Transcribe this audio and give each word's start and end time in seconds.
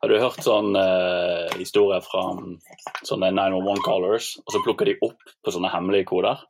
Har 0.00 0.08
du 0.08 0.16
hørt 0.16 0.40
sånn 0.40 0.72
uh, 0.72 1.50
historie 1.58 1.98
fra 2.00 2.22
um, 2.32 2.54
sånne 3.04 3.28
911 3.36 3.82
callers, 3.84 4.30
og 4.46 4.54
så 4.54 4.62
plukker 4.64 4.88
de 4.88 4.94
opp 5.04 5.34
på 5.44 5.52
sånne 5.52 5.68
hemmelige 5.74 6.08
koder? 6.08 6.40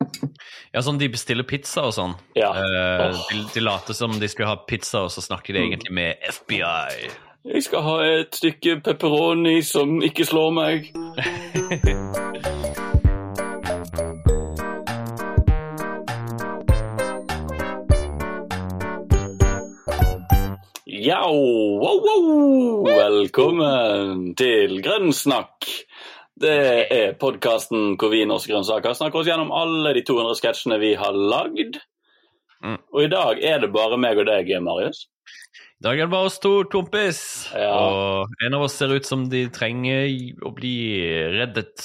Ja, 0.71 0.84
sånn 0.87 1.00
de 1.00 1.08
bestiller 1.11 1.46
pizza 1.51 1.89
og 1.89 1.97
sånn. 1.97 2.15
Ja. 2.39 2.53
Uh, 2.55 3.09
oh. 3.09 3.25
de, 3.33 3.43
de 3.57 3.65
later 3.65 3.99
som 3.99 4.15
de 4.23 4.31
skal 4.31 4.53
ha 4.53 4.55
pizza, 4.71 5.03
og 5.09 5.11
så 5.11 5.25
snakker 5.27 5.59
de 5.59 5.65
egentlig 5.67 5.97
med 5.99 6.23
FBI. 6.31 7.11
Jeg 7.51 7.67
skal 7.67 7.83
ha 7.89 7.99
et 8.21 8.39
stykke 8.39 8.79
pepperoni 8.87 9.59
som 9.67 9.98
ikke 10.05 10.29
slår 10.30 10.55
meg. 10.55 10.91
Ja, 21.01 21.21
wow, 21.30 21.80
wow. 22.05 22.85
Velkommen 22.85 24.35
til 24.37 24.83
Grønnsnakk. 24.85 25.65
Det 26.37 26.57
er 26.93 27.15
podkasten 27.16 27.95
hvor 27.97 28.12
vi 28.12 28.27
Norske 28.29 28.52
Grønnsaker 28.52 28.93
snakker 28.98 29.23
oss 29.23 29.30
gjennom 29.30 29.48
alle 29.57 29.95
de 29.97 30.02
200 30.05 30.37
sketsjene 30.37 30.77
vi 30.83 30.91
har 31.01 31.16
lagd. 31.16 31.79
Mm. 32.60 32.77
Og 32.93 33.07
i 33.07 33.09
dag 33.15 33.41
er 33.41 33.62
det 33.62 33.73
bare 33.73 33.97
meg 34.02 34.21
og 34.21 34.29
deg, 34.29 34.52
Marius. 34.60 35.07
I 35.80 35.87
dag 35.87 35.97
er 35.97 36.05
det 36.05 36.12
bare 36.12 36.29
oss 36.29 36.37
to, 36.45 36.52
kompis. 36.69 37.23
Ja. 37.57 37.71
Og 37.80 38.35
en 38.45 38.59
av 38.59 38.66
oss 38.66 38.77
ser 38.77 38.93
ut 38.93 39.09
som 39.09 39.23
de 39.32 39.46
trenger 39.48 40.05
å 40.45 40.52
bli 40.52 40.74
reddet 41.32 41.80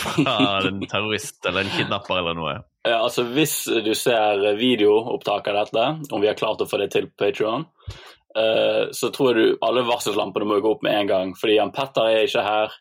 fra 0.00 0.38
en 0.70 0.80
terrorist 0.88 1.44
eller 1.44 1.66
en 1.66 1.74
kidnapper 1.76 2.22
eller 2.22 2.40
noe. 2.40 2.56
Ja, 2.86 3.02
altså 3.02 3.26
Hvis 3.34 3.64
du 3.84 3.92
ser 3.98 4.40
videoopptak 4.56 5.48
av 5.50 5.60
dette, 5.60 5.86
om 6.08 6.22
vi 6.22 6.30
har 6.30 6.38
klart 6.38 6.64
å 6.64 6.68
få 6.70 6.80
det 6.80 6.92
til 6.94 7.10
på 7.10 7.26
Patreon, 7.26 7.66
eh, 7.66 8.15
så 8.92 9.08
tror 9.14 9.32
jeg 9.32 9.36
du 9.36 9.64
alle 9.64 9.86
varselslampene 9.88 10.48
må 10.48 10.60
gå 10.60 10.74
opp 10.76 10.84
med 10.84 10.96
en 11.00 11.10
gang. 11.10 11.32
Fordi 11.38 11.56
Jan 11.56 11.72
Petter 11.74 12.10
er 12.10 12.28
ikke 12.28 12.44
her. 12.44 12.76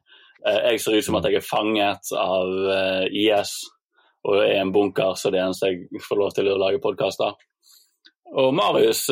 Eh, 0.45 0.61
jeg 0.71 0.83
ser 0.83 0.99
ut 0.99 1.07
som 1.07 1.17
at 1.19 1.27
jeg 1.29 1.39
er 1.39 1.45
fanget 1.45 2.11
av 2.19 2.53
eh, 2.75 3.07
IS 3.25 3.57
og 4.25 4.39
er 4.41 4.59
en 4.59 4.73
bunker, 4.73 5.13
så 5.17 5.29
det 5.29 5.37
er 5.37 5.47
eneste 5.47 5.69
jeg 5.69 6.01
får 6.01 6.17
lov 6.17 6.31
til 6.33 6.47
å 6.49 6.57
lage 6.57 6.81
podkaster. 6.81 7.35
Og 8.35 8.55
Marius 8.57 9.03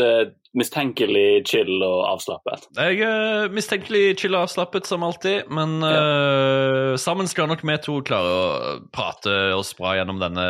mistenkelig 0.57 1.43
chill 1.49 1.81
og 1.85 1.99
avslappet. 2.07 2.65
Jeg 2.77 3.01
er 3.05 3.51
mistenkelig 3.53 4.15
chill 4.21 4.33
og 4.33 4.47
avslappet 4.47 4.89
som 4.89 5.05
alltid, 5.05 5.49
men 5.53 5.85
eh, 5.85 6.93
sammen 7.01 7.29
skal 7.29 7.49
nok 7.51 7.61
vi 7.65 7.77
to 7.85 7.99
klare 8.05 8.33
å 8.33 8.73
prate 8.93 9.35
oss 9.57 9.73
bra 9.77 9.95
gjennom 9.99 10.21
denne 10.21 10.47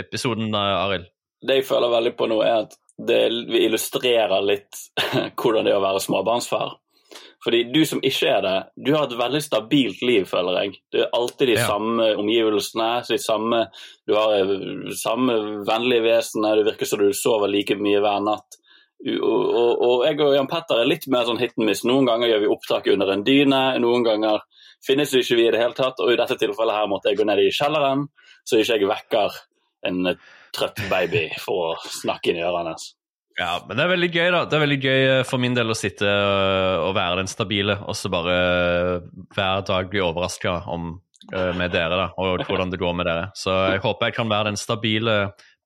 episoden, 0.00 0.48
eh, 0.48 0.80
Arild. 0.80 1.12
Det 1.46 1.60
jeg 1.60 1.68
føler 1.68 1.92
veldig 1.92 2.14
på 2.16 2.28
nå, 2.32 2.40
er 2.44 2.64
at 2.64 2.76
det 2.98 3.26
illustrerer 3.60 4.42
litt 4.44 4.78
hvordan 5.36 5.66
det 5.66 5.72
er 5.74 5.78
å 5.80 5.84
være 5.84 6.02
småbarnsfar. 6.04 6.76
Fordi 7.44 7.60
du 7.70 7.82
som 7.86 8.00
ikke 8.02 8.30
er 8.32 8.40
det, 8.42 8.54
du 8.82 8.88
har 8.96 9.04
et 9.06 9.18
veldig 9.18 9.40
stabilt 9.44 10.00
liv, 10.02 10.24
føler 10.26 10.56
jeg. 10.64 10.78
Det 10.90 11.02
er 11.04 11.12
alltid 11.14 11.52
de 11.52 11.56
Ja. 11.60 11.66
samme 11.68 12.06
omgivelsene, 12.18 12.88
de 13.06 13.18
samme, 13.22 13.60
du 14.08 14.14
har 14.16 14.32
de 14.48 14.96
samme 14.98 15.36
vennlige 15.68 16.02
vesener, 16.08 16.56
det 16.56 16.64
virker 16.72 16.88
som 16.90 16.98
du 17.04 17.12
sover 17.14 17.52
like 17.52 17.76
mye 17.78 18.00
hver 18.02 18.24
natt. 18.24 18.58
Og, 19.06 19.20
og, 19.22 19.82
og 19.84 20.04
jeg 20.08 20.18
og 20.24 20.34
Jan 20.34 20.48
Petter 20.50 20.80
er 20.80 20.88
litt 20.88 21.04
mer 21.12 21.26
sånn 21.28 21.38
hit 21.38 21.52
and 21.60 21.68
miss. 21.68 21.84
Noen 21.86 22.08
ganger 22.08 22.32
gjør 22.32 22.42
vi 22.46 22.50
opptak 22.56 22.88
under 22.90 23.12
en 23.12 23.22
dyne, 23.28 23.60
noen 23.84 24.06
ganger 24.08 24.40
finnes 24.86 25.12
det 25.12 25.22
ikke 25.22 25.36
vi 25.38 25.46
i 25.46 25.52
det 25.52 25.60
hele 25.60 25.76
tatt. 25.76 26.00
Og 26.02 26.14
i 26.14 26.18
dette 26.18 26.38
tilfellet 26.40 26.74
her 26.80 26.88
måtte 26.90 27.12
jeg 27.12 27.20
gå 27.20 27.28
ned 27.28 27.44
i 27.44 27.52
kjelleren, 27.54 28.06
så 28.48 28.58
ikke 28.58 28.80
jeg 28.80 28.90
vekker 28.90 29.38
en 29.86 30.10
eh, 30.10 30.26
trøtt 30.56 30.80
baby 30.90 31.28
for 31.42 31.70
å 31.70 31.90
snakke 32.00 32.32
inn 32.32 32.40
i 32.40 32.46
ørene 32.46 32.74
hans. 32.74 32.94
Ja, 33.36 33.58
men 33.68 33.76
det 33.76 33.84
er 33.84 33.90
veldig 33.92 34.08
gøy, 34.14 34.28
da. 34.32 34.38
Det 34.48 34.56
er 34.56 34.62
veldig 34.62 34.78
gøy 34.80 35.02
eh, 35.06 35.24
for 35.28 35.42
min 35.42 35.56
del 35.56 35.72
å 35.72 35.76
sitte 35.76 36.08
øh, 36.08 36.86
og 36.86 36.94
være 36.96 37.18
den 37.20 37.28
stabile, 37.28 37.76
og 37.84 37.98
så 37.98 38.08
bare 38.12 38.36
øh, 38.36 39.10
hver 39.36 39.66
dag 39.68 39.90
bli 39.92 40.00
overraska 40.04 40.62
med 41.26 41.72
dere, 41.74 41.96
da, 41.98 42.04
og 42.22 42.44
hvordan 42.46 42.70
det 42.70 42.78
går 42.78 42.92
med 42.94 43.08
dere. 43.08 43.28
Så 43.34 43.50
jeg 43.72 43.80
håper 43.82 44.12
jeg 44.12 44.14
kan 44.14 44.28
være 44.30 44.52
den 44.52 44.58
stabile 44.60 45.14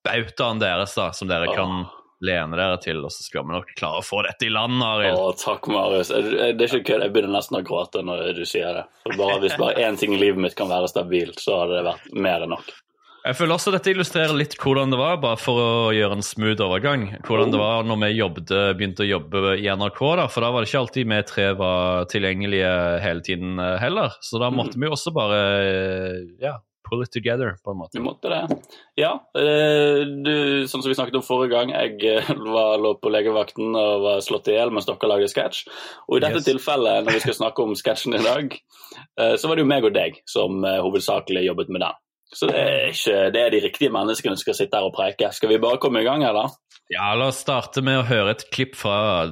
bautaen 0.01 0.61
deres, 0.61 0.95
da, 0.97 1.11
som 1.13 1.29
dere 1.29 1.51
kan 1.53 1.83
lene 2.25 2.57
dere 2.57 2.79
til, 2.81 3.03
og 3.05 3.13
så 3.13 3.25
skal 3.25 3.45
vi 3.45 3.53
nok 3.53 3.69
klare 3.77 4.01
å 4.01 4.05
få 4.05 4.23
dette 4.25 4.47
i 4.47 4.51
land, 4.53 4.81
Arild. 4.85 5.19
Å, 5.19 5.31
takk, 5.37 5.69
Marius. 5.69 6.09
Det 6.09 6.49
er 6.49 6.65
ikke 6.65 6.83
kødd. 6.89 7.05
Jeg 7.05 7.13
begynner 7.13 7.35
nesten 7.37 7.59
å 7.59 7.63
gråte 7.65 8.01
når 8.05 8.31
du 8.37 8.43
sier 8.47 8.79
det. 8.79 8.85
Bare, 9.17 9.37
hvis 9.43 9.57
bare 9.61 9.85
én 9.85 9.99
ting 10.01 10.15
i 10.17 10.21
livet 10.21 10.41
mitt 10.41 10.57
kan 10.57 10.71
være 10.71 10.89
stabilt, 10.89 11.41
så 11.41 11.63
hadde 11.63 11.77
det 11.77 11.87
vært 11.91 12.09
mer 12.25 12.47
enn 12.47 12.55
nok. 12.55 12.73
Jeg 13.21 13.37
føler 13.37 13.53
også 13.53 13.69
dette 13.69 13.91
illustrerer 13.93 14.33
litt 14.33 14.55
hvordan 14.57 14.89
det 14.89 14.97
var, 14.97 15.19
bare 15.21 15.37
for 15.37 15.59
å 15.61 15.91
gjøre 15.93 16.15
en 16.17 16.25
smooth 16.25 16.63
overgang. 16.65 17.03
Hvordan 17.27 17.51
det 17.53 17.59
var 17.61 17.85
når 17.85 17.99
vi 18.01 18.09
jobbet, 18.17 18.53
begynte 18.79 19.05
å 19.05 19.09
jobbe 19.11 19.43
i 19.61 19.67
NRK, 19.69 20.01
da, 20.17 20.25
for 20.31 20.41
da 20.41 20.49
var 20.55 20.65
det 20.65 20.71
ikke 20.71 20.81
alltid 20.81 21.11
vi 21.11 21.19
tre 21.29 21.45
var 21.59 22.09
tilgjengelige 22.09 22.73
hele 23.03 23.21
tiden 23.27 23.61
eh, 23.61 23.77
heller. 23.83 24.17
Så 24.25 24.41
da 24.41 24.49
måtte 24.53 24.81
vi 24.81 24.89
også 24.89 25.13
bare 25.13 25.37
eh, 25.59 26.17
ja, 26.41 26.55
pull 26.89 27.05
it 27.05 27.13
together, 27.13 27.53
på 27.61 27.75
en 27.75 27.81
måte. 27.83 27.93
Vi 27.99 28.03
måtte 28.03 28.33
det. 28.33 28.57
Ja, 28.97 29.13
eh, 29.37 30.01
du, 30.25 30.33
sånn 30.65 30.81
som 30.81 30.89
vi 30.89 30.97
snakket 30.97 31.21
om 31.21 31.27
forrige 31.29 31.53
gang, 31.53 31.77
jeg 31.77 32.01
eh, 32.25 32.33
var, 32.41 32.81
lå 32.81 32.95
på 33.05 33.13
legevakten 33.13 33.69
og 33.77 34.05
var 34.09 34.25
slått 34.25 34.49
i 34.49 34.57
hjel 34.57 34.73
mens 34.73 34.89
dere 34.89 35.13
lagde 35.13 35.29
sketsj. 35.29 35.67
Og 36.09 36.17
i 36.17 36.25
dette 36.25 36.41
Yes. 36.41 36.49
tilfellet, 36.49 37.05
når 37.05 37.19
vi 37.19 37.25
skal 37.27 37.37
snakke 37.43 37.69
om 37.69 37.77
sketsjen 37.77 38.17
i 38.17 38.25
dag, 38.25 38.57
eh, 38.97 39.35
så 39.37 39.45
var 39.45 39.61
det 39.61 39.67
jo 39.67 39.73
meg 39.77 39.85
og 39.85 39.93
deg 39.93 40.23
som 40.25 40.65
eh, 40.65 40.81
hovedsakelig 40.81 41.45
jobbet 41.51 41.69
med 41.69 41.85
den. 41.85 42.01
Så 42.33 42.47
det 42.47 42.59
er, 42.59 42.85
ikke, 42.87 43.15
det 43.33 43.41
er 43.41 43.49
de 43.51 43.59
riktige 43.65 43.91
menneskene 43.91 44.35
som 44.37 44.41
skal 44.45 44.55
sitte 44.55 44.77
her 44.77 44.87
og 44.87 44.95
preike. 44.95 45.27
Skal 45.35 45.51
vi 45.51 45.59
bare 45.59 45.79
komme 45.83 46.01
i 46.01 46.07
gang, 46.07 46.23
eller? 46.23 46.53
Ja, 46.91 47.11
la 47.15 47.27
oss 47.31 47.41
starte 47.43 47.83
med 47.83 47.99
å 47.99 48.07
høre 48.07 48.37
et 48.37 48.45
klipp 48.55 48.75
fra 48.79 49.27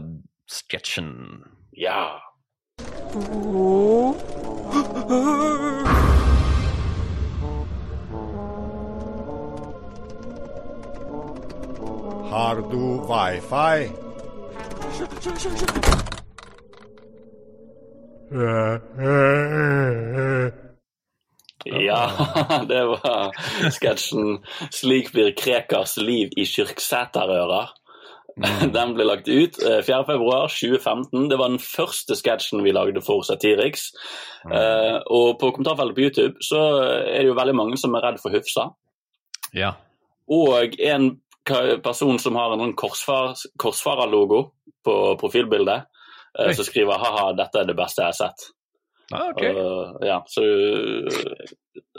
sketsjen. 0.51 1.13
Ja. 1.79 2.19
Har 12.29 12.61
du 12.69 12.83
wifi? 13.07 13.89
Ja, 21.71 22.03
det 22.69 22.81
var 22.89 23.35
sketsjen 23.71 24.39
'Slik 24.71 25.11
blir 25.13 25.35
Krekars 25.37 25.97
liv 25.97 26.33
i 26.37 26.45
Kyrksæterøra'. 26.45 27.67
Den 28.75 28.93
ble 28.95 29.05
lagt 29.07 29.27
ut 29.27 29.57
eh, 29.63 29.81
4.2.2015. 29.83 31.27
Det 31.29 31.37
var 31.39 31.51
den 31.51 31.59
første 31.59 32.15
sketsjen 32.15 32.63
vi 32.63 32.73
lagde 32.75 33.01
for 33.03 33.25
Satiriks. 33.27 33.89
Eh, 34.47 34.97
og 35.11 35.39
på 35.41 35.51
kommentarfeltet 35.51 35.97
på 35.97 36.05
YouTube 36.07 36.45
så 36.45 36.61
er 37.03 37.23
det 37.23 37.31
jo 37.31 37.39
veldig 37.39 37.57
mange 37.59 37.79
som 37.81 37.95
er 37.97 38.05
redd 38.07 38.21
for 38.21 38.33
Hufsa. 38.35 38.69
Ja. 39.55 39.73
Og 40.29 40.77
en 40.79 41.11
person 41.83 42.19
som 42.21 42.37
har 42.37 42.53
en 42.53 42.63
sånn 42.63 42.77
korsfar, 42.77 43.33
korsfarerlogo 43.59 44.43
på 44.85 44.95
profilbildet, 45.19 45.89
eh, 46.39 46.53
som 46.53 46.65
skriver 46.65 47.01
'ha-ha, 47.01 47.33
dette 47.33 47.59
er 47.59 47.65
det 47.65 47.77
beste 47.77 48.03
jeg 48.03 48.13
har 48.13 48.19
sett'. 48.19 48.51
Ah, 49.13 49.29
ok. 49.31 49.43
Og, 49.49 50.03
ja, 50.05 50.19
så 50.29 50.43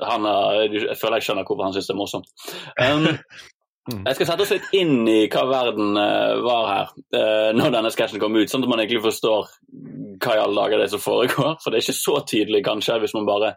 han 0.00 0.26
er, 0.30 0.76
Jeg 0.76 0.98
føler 1.00 1.18
jeg 1.18 1.28
skjønner 1.28 1.48
hvorfor 1.48 1.66
han 1.66 1.74
syns 1.74 1.90
det 1.90 1.96
er 1.96 2.02
morsomt. 2.02 2.30
Um, 2.78 3.08
Mm. 3.88 4.02
jeg 4.06 4.18
skal 4.18 4.28
sette 4.28 4.44
oss 4.44 4.50
litt 4.52 4.74
inn 4.76 5.08
i 5.08 5.24
hva 5.32 5.42
verden 5.48 5.96
eh, 5.98 6.34
var 6.44 6.66
her 6.68 6.90
uh, 7.16 7.50
når 7.56 7.72
denne 7.72 7.90
sketsjen 7.90 8.20
kom 8.22 8.36
ut, 8.36 8.50
sånn 8.52 8.66
at 8.66 8.70
man 8.70 8.82
egentlig 8.82 9.00
forstår 9.06 9.48
hva 10.20 10.34
i 10.36 10.42
alle 10.42 10.58
dager 10.58 10.82
det 10.82 10.86
er 10.86 10.92
som 10.92 11.02
foregår. 11.02 11.54
For 11.62 11.72
det 11.72 11.80
er 11.80 11.86
ikke 11.86 11.96
så 11.96 12.18
tydelig 12.28 12.60
kanskje 12.66 12.98
hvis 13.00 13.14
man 13.16 13.28
bare 13.28 13.54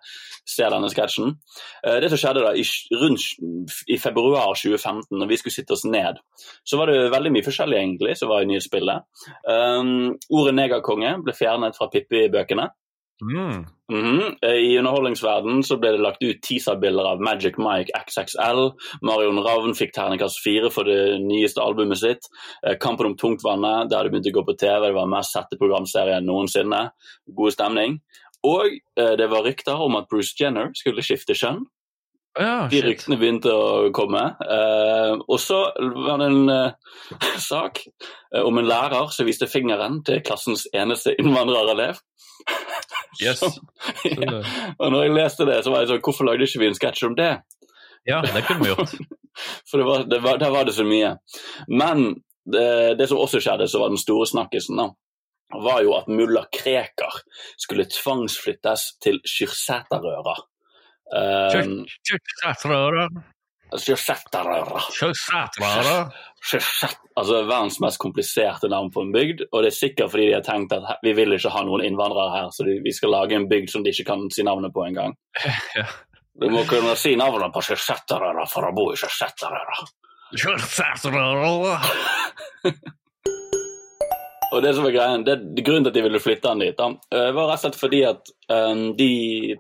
ser 0.47 0.71
denne 0.71 0.87
sketsjen. 0.91 1.35
Eh, 1.83 1.97
det 2.03 2.09
som 2.13 2.21
skjedde 2.21 2.45
da 2.45 2.53
i, 2.55 2.63
rundt 3.01 3.83
i 3.91 3.97
februar 3.99 4.55
2015, 4.55 5.11
når 5.19 5.29
vi 5.29 5.39
skulle 5.41 5.57
sitte 5.57 5.75
oss 5.75 5.83
ned, 5.87 6.21
så 6.63 6.79
var 6.79 6.91
det 6.91 7.11
veldig 7.13 7.33
mye 7.35 7.45
forskjellig 7.45 7.81
egentlig 7.81 8.15
som 8.19 8.31
var 8.31 8.45
i 8.45 8.49
nyhetsbildet. 8.49 9.27
Um, 9.43 10.13
ordet 10.31 10.55
negerkonge 10.55 11.17
ble 11.27 11.35
fjernet 11.35 11.75
fra 11.79 11.89
Pippi-bøkene. 11.91 12.69
Mm. 13.23 13.65
Mm 13.91 14.03
-hmm. 14.03 14.45
I 14.45 14.77
underholdningsverdenen 14.77 15.63
så 15.63 15.77
ble 15.77 15.91
det 15.91 16.01
lagt 16.01 16.23
ut 16.23 16.41
teaserbilder 16.41 17.03
av 17.03 17.21
Magic 17.21 17.57
Mike 17.57 17.91
XXL. 18.07 18.71
Marion 19.01 19.43
Ravn 19.43 19.75
fikk 19.75 19.93
terningkast 19.93 20.43
fire 20.43 20.69
for 20.71 20.83
det 20.83 21.19
nyeste 21.19 21.61
albumet 21.61 21.99
sitt. 21.99 22.29
Eh, 22.67 22.77
Kampen 22.79 23.05
om 23.05 23.17
tungtvannet, 23.17 23.89
der 23.89 24.03
det 24.03 24.11
begynte 24.11 24.33
å 24.33 24.39
gå 24.39 24.45
på 24.45 24.57
TV. 24.57 24.87
Det 24.87 24.93
var 24.93 25.07
mest 25.07 25.31
sette 25.31 25.57
programserien 25.59 26.25
noensinne. 26.25 26.89
God 27.27 27.51
stemning. 27.51 27.99
Og 28.43 28.65
eh, 28.97 29.15
det 29.17 29.29
var 29.29 29.43
rykter 29.43 29.75
om 29.75 29.95
at 29.95 30.09
Bruce 30.09 30.35
Jenner 30.39 30.71
skulle 30.73 31.03
skifte 31.03 31.33
kjønn. 31.33 31.65
Ja, 32.33 32.65
De 32.65 32.79
ryktene 32.81 33.19
begynte 33.21 33.51
å 33.53 33.89
komme. 33.93 34.21
Eh, 34.41 35.11
og 35.21 35.37
så 35.41 35.59
var 35.77 36.17
det 36.17 36.29
en 36.31 36.49
eh, 36.49 36.95
sak 37.49 37.83
eh, 37.85 38.41
om 38.41 38.57
en 38.57 38.69
lærer 38.69 39.11
som 39.13 39.27
viste 39.29 39.49
fingeren 39.49 39.99
til 40.07 40.23
klassens 40.25 40.65
eneste 40.73 41.13
innvandrerelev. 41.21 42.01
Yes. 43.21 43.39
Som- 43.39 43.67
ja. 44.23 44.39
Og 44.81 44.91
når 44.93 45.03
jeg 45.07 45.15
leste 45.17 45.47
det, 45.49 45.59
så 45.65 45.73
var 45.73 45.83
jeg 45.83 45.91
sånn 45.93 46.03
Hvorfor 46.05 46.29
lagde 46.29 46.47
ikke 46.47 46.63
vi 46.63 46.69
en 46.71 46.77
sketsj 46.77 47.05
om 47.09 47.17
det? 47.19 47.31
Ja, 48.09 48.21
det 48.25 48.43
kunne 48.47 48.65
vi 48.65 48.71
gjort. 48.73 48.95
For 49.69 49.81
det 49.81 49.85
var, 49.87 50.03
det 50.09 50.19
var, 50.23 50.37
der 50.41 50.51
var 50.53 50.67
det 50.67 50.75
så 50.75 50.83
mye. 50.85 51.15
Men 51.71 52.03
det, 52.45 52.97
det 52.99 53.07
som 53.09 53.21
også 53.23 53.39
skjedde, 53.41 53.69
så 53.71 53.79
var 53.81 53.93
den 53.93 54.01
store 54.01 54.27
snakkisen, 54.29 54.77
da. 54.77 54.89
var 55.63 55.81
jo 55.85 55.95
at 55.97 56.09
mulla 56.11 56.43
Krekar 56.53 57.21
skulle 57.57 57.87
tvangsflyttes 57.89 58.83
til 59.01 59.21
kyrsæterøra. 59.25 60.35
Um, 61.13 61.83
Kjøttrøra. 62.09 63.07
Kyrksæterøra. 63.79 64.81
Kjøttrøra. 64.99 65.97
Kyrksæt- 66.43 66.99
Altså 67.17 67.43
verdens 67.45 67.79
mest 67.79 67.99
kompliserte 68.01 68.69
navn 68.69 68.89
på 68.91 69.01
en 69.05 69.11
bygd. 69.13 69.41
Og 69.51 69.63
det 69.63 69.69
er 69.71 69.77
sikkert 69.77 70.11
fordi 70.11 70.27
de 70.29 70.33
har 70.33 70.41
tenkt 70.45 70.73
at 70.73 70.97
vi 71.03 71.13
vil 71.13 71.33
ikke 71.35 71.49
ha 71.53 71.61
noen 71.63 71.83
innvandrere 71.85 72.31
her, 72.37 72.47
så 72.51 72.65
vi 72.65 72.91
skal 72.93 73.09
lage 73.13 73.35
en 73.37 73.47
bygd 73.49 73.69
som 73.69 73.83
de 73.83 73.89
ikke 73.93 74.05
kan 74.09 74.25
si 74.33 74.43
navnet 74.43 74.73
på 74.73 74.85
engang. 74.87 75.13
Ja. 75.77 75.85
Du 76.41 76.47
må 76.49 76.63
kunne 76.65 76.95
si 76.97 77.11
navnet 77.15 77.53
på 77.53 77.61
Kyrksæterøra 77.61 78.47
for 78.49 78.65
å 78.65 78.73
bo 78.73 78.87
i 78.91 78.97
Kyrksæterøra. 78.97 79.85
Kjøttrøra. 80.33 81.77
Og 84.53 84.61
det 84.61 84.73
som 84.77 84.85
er 84.85 84.93
greien, 84.93 85.23
det, 85.25 85.39
det 85.55 85.63
Grunnen 85.65 85.85
til 85.85 85.93
at 85.93 85.97
de 85.97 86.03
ville 86.05 86.21
flytte 86.21 86.51
han 86.51 86.61
dit, 86.61 86.75
da, 86.77 86.91
eh, 87.15 87.31
var 87.33 87.47
rett 87.49 87.63
og 87.63 87.63
slett 87.63 87.79
fordi 87.79 88.01
at 88.05 88.29
eh, 88.53 88.83
de 88.99 89.09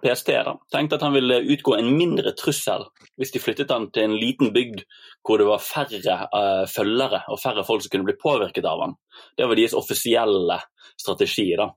PST 0.03 0.29
da, 0.45 0.53
tenkte 0.73 0.99
at 0.99 1.05
han 1.05 1.15
ville 1.15 1.39
utgå 1.55 1.77
en 1.79 1.89
mindre 1.97 2.35
trussel 2.37 2.85
hvis 3.17 3.33
de 3.33 3.41
flyttet 3.41 3.73
han 3.73 3.89
til 3.93 4.07
en 4.07 4.17
liten 4.19 4.53
bygd 4.53 4.83
hvor 5.23 5.39
det 5.39 5.47
var 5.47 5.61
færre 5.63 6.15
uh, 6.33 6.65
følgere 6.67 7.21
og 7.31 7.39
færre 7.39 7.63
folk 7.63 7.83
som 7.83 7.93
kunne 7.93 8.07
bli 8.09 8.17
påvirket 8.19 8.65
av 8.67 8.81
han. 8.83 8.95
Det 9.37 9.45
var 9.47 9.55
deres 9.55 9.75
offisielle 9.77 10.57
strategi. 10.99 11.45
da. 11.55 11.69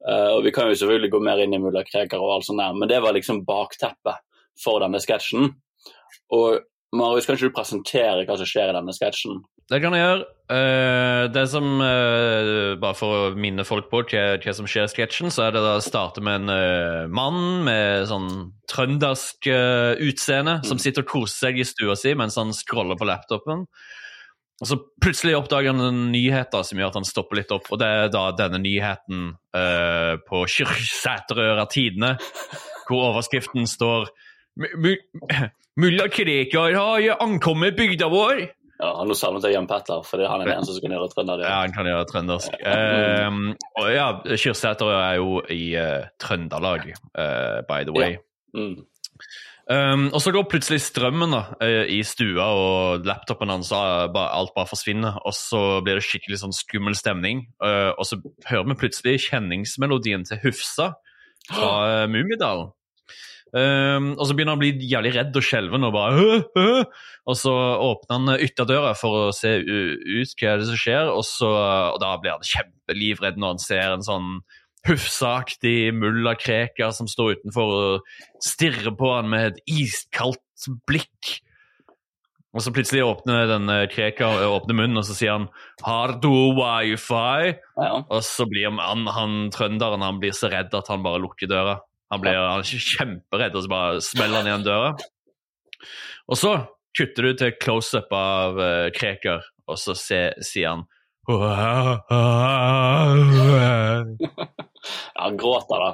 Uh, 0.00 0.38
og 0.38 0.44
Vi 0.46 0.52
kan 0.56 0.70
jo 0.70 0.78
selvfølgelig 0.78 1.10
gå 1.12 1.20
mer 1.26 1.42
inn 1.42 1.52
i 1.52 1.60
mulla 1.60 1.82
Krekar 1.84 2.22
og 2.22 2.38
alt 2.38 2.48
sånt 2.48 2.62
der, 2.62 2.72
men 2.72 2.88
det 2.88 3.02
var 3.04 3.12
liksom 3.12 3.42
bakteppet 3.44 4.22
for 4.62 4.80
denne 4.80 5.02
sketsjen. 5.04 5.50
Og 6.32 6.62
Marius, 6.96 7.26
kan 7.28 7.36
ikke 7.36 7.50
du 7.50 7.58
presentere 7.58 8.24
hva 8.24 8.38
som 8.40 8.48
skjer 8.48 8.72
i 8.72 8.78
denne 8.78 8.94
sketsjen? 8.96 9.42
Det 9.68 9.80
kan 9.84 9.92
jeg 9.92 10.04
gjøre. 10.04 10.26
Uh, 10.48 11.26
det 11.28 11.42
som, 11.52 11.64
uh, 11.76 12.72
Bare 12.80 12.96
for 12.96 13.12
å 13.12 13.32
minne 13.36 13.66
folk 13.68 13.90
på 13.90 14.00
hva, 14.08 14.22
hva 14.40 14.54
som 14.56 14.68
skjer 14.70 14.86
i 14.86 14.92
sketsjen, 14.94 15.28
så 15.34 15.44
er 15.44 15.52
det 15.52 15.60
da 15.60 15.74
starte 15.84 16.22
med 16.24 16.40
en 16.40 16.52
uh, 16.54 17.04
mann 17.12 17.66
med 17.66 18.06
sånn 18.08 18.30
trøndersk 18.68 19.48
utseende 19.48 20.58
som 20.68 20.80
sitter 20.80 21.04
og 21.04 21.12
koser 21.12 21.48
seg 21.48 21.60
i 21.60 21.68
stua 21.68 21.94
si 21.96 22.12
mens 22.16 22.36
han 22.40 22.54
scroller 22.56 22.96
på 23.00 23.08
laptopen. 23.08 23.66
Og 24.58 24.66
så 24.66 24.76
plutselig 25.04 25.36
oppdager 25.38 25.70
han 25.72 25.84
en 25.84 26.00
nyhet 26.12 26.50
da, 26.52 26.64
som 26.66 26.80
gjør 26.80 26.90
at 26.90 26.98
han 26.98 27.06
stopper 27.08 27.38
litt 27.38 27.52
opp. 27.54 27.68
Og 27.72 27.78
det 27.80 27.88
er 27.88 28.10
da 28.12 28.24
denne 28.36 28.58
nyheten 28.60 29.30
på 30.28 30.40
Kyrksæterøra 30.52 31.64
Tidene, 31.70 32.16
hvor 32.88 33.12
overskriften 33.12 33.68
står 33.70 34.10
«Mu- 34.58 34.74
mu- 34.82 35.28
Mulla 35.80 36.08
Krekar 36.10 36.74
har 36.74 37.22
ankommet 37.22 37.76
bygda 37.78 38.08
vår. 38.10 38.48
Ja, 38.78 38.92
Nå 39.02 39.14
savnet 39.18 39.42
jeg 39.48 39.56
Jan 39.56 39.66
Petter, 39.66 40.04
for 40.06 40.22
han 40.30 40.44
er 40.44 40.52
den 40.52 40.66
som 40.66 40.76
kan 40.78 40.94
gjøre 40.94 41.10
trøndersk. 41.10 41.42
Ja, 41.42 41.56
han 41.64 41.74
kan 41.74 41.88
gjøre 41.90 42.04
trøndersk. 42.12 42.54
Um, 42.62 43.40
og 43.80 43.88
ja, 43.90 44.06
Kyrksæter 44.28 44.92
er 44.94 45.16
jo 45.18 45.40
i 45.50 45.72
uh, 45.74 46.06
Trøndelag, 46.22 46.86
uh, 47.18 47.58
by 47.66 47.82
the 47.88 47.96
way. 47.96 48.20
Mm. 48.54 48.84
Um, 49.68 50.06
og 50.14 50.22
så 50.22 50.30
går 50.32 50.46
plutselig 50.48 50.78
strømmen 50.80 51.34
da, 51.34 51.42
eh, 51.60 51.90
i 51.98 51.98
stua, 52.06 52.46
og 52.46 53.04
laptopen 53.04 53.50
hans 53.52 53.72
ah, 53.76 54.06
alt 54.14 54.54
bare 54.54 54.70
forsvinner. 54.70 55.18
Og 55.26 55.34
så 55.36 55.82
blir 55.82 55.98
det 55.98 56.06
skikkelig 56.06 56.38
sånn 56.44 56.56
skummel 56.56 56.96
stemning. 56.96 57.48
Uh, 57.58 57.90
og 57.98 58.06
så 58.08 58.22
hører 58.48 58.70
vi 58.70 58.78
plutselig 58.86 59.18
kjenningsmelodien 59.26 60.24
til 60.28 60.40
Hufsa 60.46 60.92
fra 61.50 62.06
Mummidalen. 62.06 62.70
Um, 63.48 64.10
og 64.18 64.26
så 64.28 64.34
begynner 64.36 64.52
han 64.52 64.60
å 64.60 64.64
bli 64.64 64.88
jævlig 64.90 65.14
redd 65.14 65.36
og 65.40 65.44
skjelven 65.44 65.86
og 65.88 65.94
bare 65.94 66.18
«Hø, 66.18 66.40
hø!» 66.58 66.82
Og 67.28 67.36
så 67.40 67.52
åpner 67.54 68.18
han 68.18 68.42
ytterdøra 68.44 68.92
for 68.98 69.28
å 69.28 69.34
se 69.36 69.54
ut 69.64 70.34
hva 70.36 70.52
er 70.52 70.60
det 70.60 70.68
som 70.68 70.80
skjer, 70.80 71.08
og, 71.12 71.24
så, 71.24 71.48
og 71.94 71.98
da 72.02 72.12
blir 72.20 72.36
han 72.36 72.44
kjempelivredd 72.44 73.40
når 73.40 73.54
han 73.54 73.62
ser 73.64 73.94
en 73.94 74.04
sånn 74.04 74.30
Hufsa-aktig 74.88 75.90
mulla 75.96 76.36
Krekar 76.38 76.92
som 76.96 77.08
står 77.10 77.38
utenfor 77.40 77.74
og 77.74 78.14
stirrer 78.44 78.94
på 78.96 79.10
han 79.16 79.28
med 79.32 79.50
et 79.50 79.76
iskaldt 79.80 80.68
blikk. 80.88 81.38
Og 82.56 82.64
så 82.64 82.72
plutselig 82.72 83.04
åpner 83.04 83.48
denne 83.50 83.80
Krekar 83.92 84.40
åpner 84.46 84.78
munnen, 84.78 85.00
og 85.00 85.04
så 85.04 85.16
sier 85.16 85.34
han 85.34 85.48
'Har 85.84 86.20
du 86.20 86.54
wifi?' 86.56 87.58
Ja. 87.76 88.04
Og 88.08 88.22
så 88.24 88.48
blir 88.48 88.70
han, 88.70 89.06
han 89.06 89.50
trønderen 89.50 90.02
han 90.02 90.20
blir 90.20 90.32
så 90.32 90.48
redd 90.48 90.74
at 90.74 90.88
han 90.88 91.02
bare 91.02 91.20
lukker 91.20 91.46
døra. 91.46 91.80
Han 92.12 92.20
blir 92.22 92.34
han 92.40 92.60
er 92.64 92.84
kjemperedd, 92.88 93.54
og 93.56 93.62
så 93.64 93.70
bare 93.72 94.02
smeller 94.04 94.36
han 94.40 94.48
igjen 94.50 94.66
døra. 94.66 94.90
Og 96.28 96.36
så 96.40 96.52
kutter 96.96 97.22
du 97.28 97.32
til 97.38 97.50
close-up 97.60 98.10
av 98.16 98.50
uh, 98.60 98.88
Krekar, 98.94 99.40
og 99.68 99.76
så 99.80 99.92
se, 99.98 100.20
sier 100.44 100.68
han 100.72 100.82
Ja, 101.28 101.36
han 105.24 105.32
gråter, 105.36 105.76
da. 105.76 105.88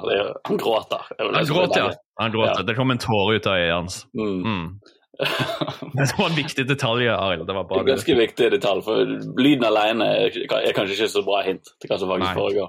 Han 0.47 0.57
gråter. 0.61 1.03
Er 1.19 1.25
Han 1.25 1.35
er 1.41 1.45
gråter, 1.49 1.81
ja. 1.81 1.87
Han 2.21 2.31
gråter. 2.31 2.61
Ja. 2.61 2.67
Det 2.69 2.77
kom 2.79 2.91
en 2.95 3.03
tåre 3.03 3.35
ut 3.41 3.47
av 3.51 3.55
øyet 3.59 3.75
hans. 3.75 3.95
Mm. 4.15 4.41
Mm. 4.45 4.67
Det 5.99 6.19
var 6.19 6.29
en 6.29 6.37
viktig 6.37 6.69
detalj, 6.69 7.09
Arild. 7.11 7.47
Det 7.47 7.55
var 7.55 7.65
er 7.79 7.91
ganske 7.91 8.15
viktig 8.19 8.51
detalj, 8.55 8.83
for 8.87 8.95
lyden 9.39 9.67
alene 9.67 10.05
er 10.27 10.31
kanskje 10.75 10.95
ikke 10.97 11.09
så 11.11 11.23
bra 11.27 11.43
hint 11.47 11.65
til 11.83 11.89
hva 11.91 11.97
som 11.99 12.11
faktisk 12.11 12.39
foregår. 12.39 12.69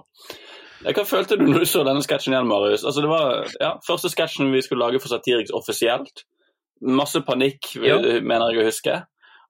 Hva 0.83 1.06
følte 1.07 1.38
du 1.39 1.45
når 1.48 1.63
du 1.63 1.69
så 1.69 1.83
denne 1.88 2.04
sketsjen 2.04 2.36
igjen, 2.36 2.50
Marius? 2.50 2.83
Altså, 2.83 3.04
det 3.06 3.12
var 3.12 3.50
ja, 3.62 3.75
første 3.86 4.12
sketsjen 4.12 4.51
vi 4.54 4.63
skulle 4.66 4.83
lage 4.83 5.01
for 5.01 5.13
Satiriks 5.13 5.54
offisielt. 5.56 6.25
Masse 6.83 7.22
panikk, 7.25 7.75
Ja. 7.80 8.00
mener 8.22 8.51
jeg 8.51 8.62
å 8.62 8.68
huske. 8.68 8.95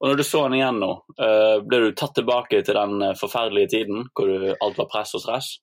Og 0.01 0.09
når 0.09 0.19
du 0.19 0.23
så 0.27 0.43
den 0.45 0.59
igjen 0.59 0.79
nå, 0.79 0.91
eh, 1.17 1.59
ble 1.65 1.79
du 1.81 1.91
tatt 1.95 2.15
tilbake 2.17 2.61
til 2.67 2.75
den 2.77 3.01
eh, 3.01 3.15
forferdelige 3.17 3.71
tiden 3.73 4.09
hvor 4.13 4.27
alt 4.61 4.77
var 4.77 4.89
press 4.91 5.15
og 5.15 5.23
stress? 5.23 5.55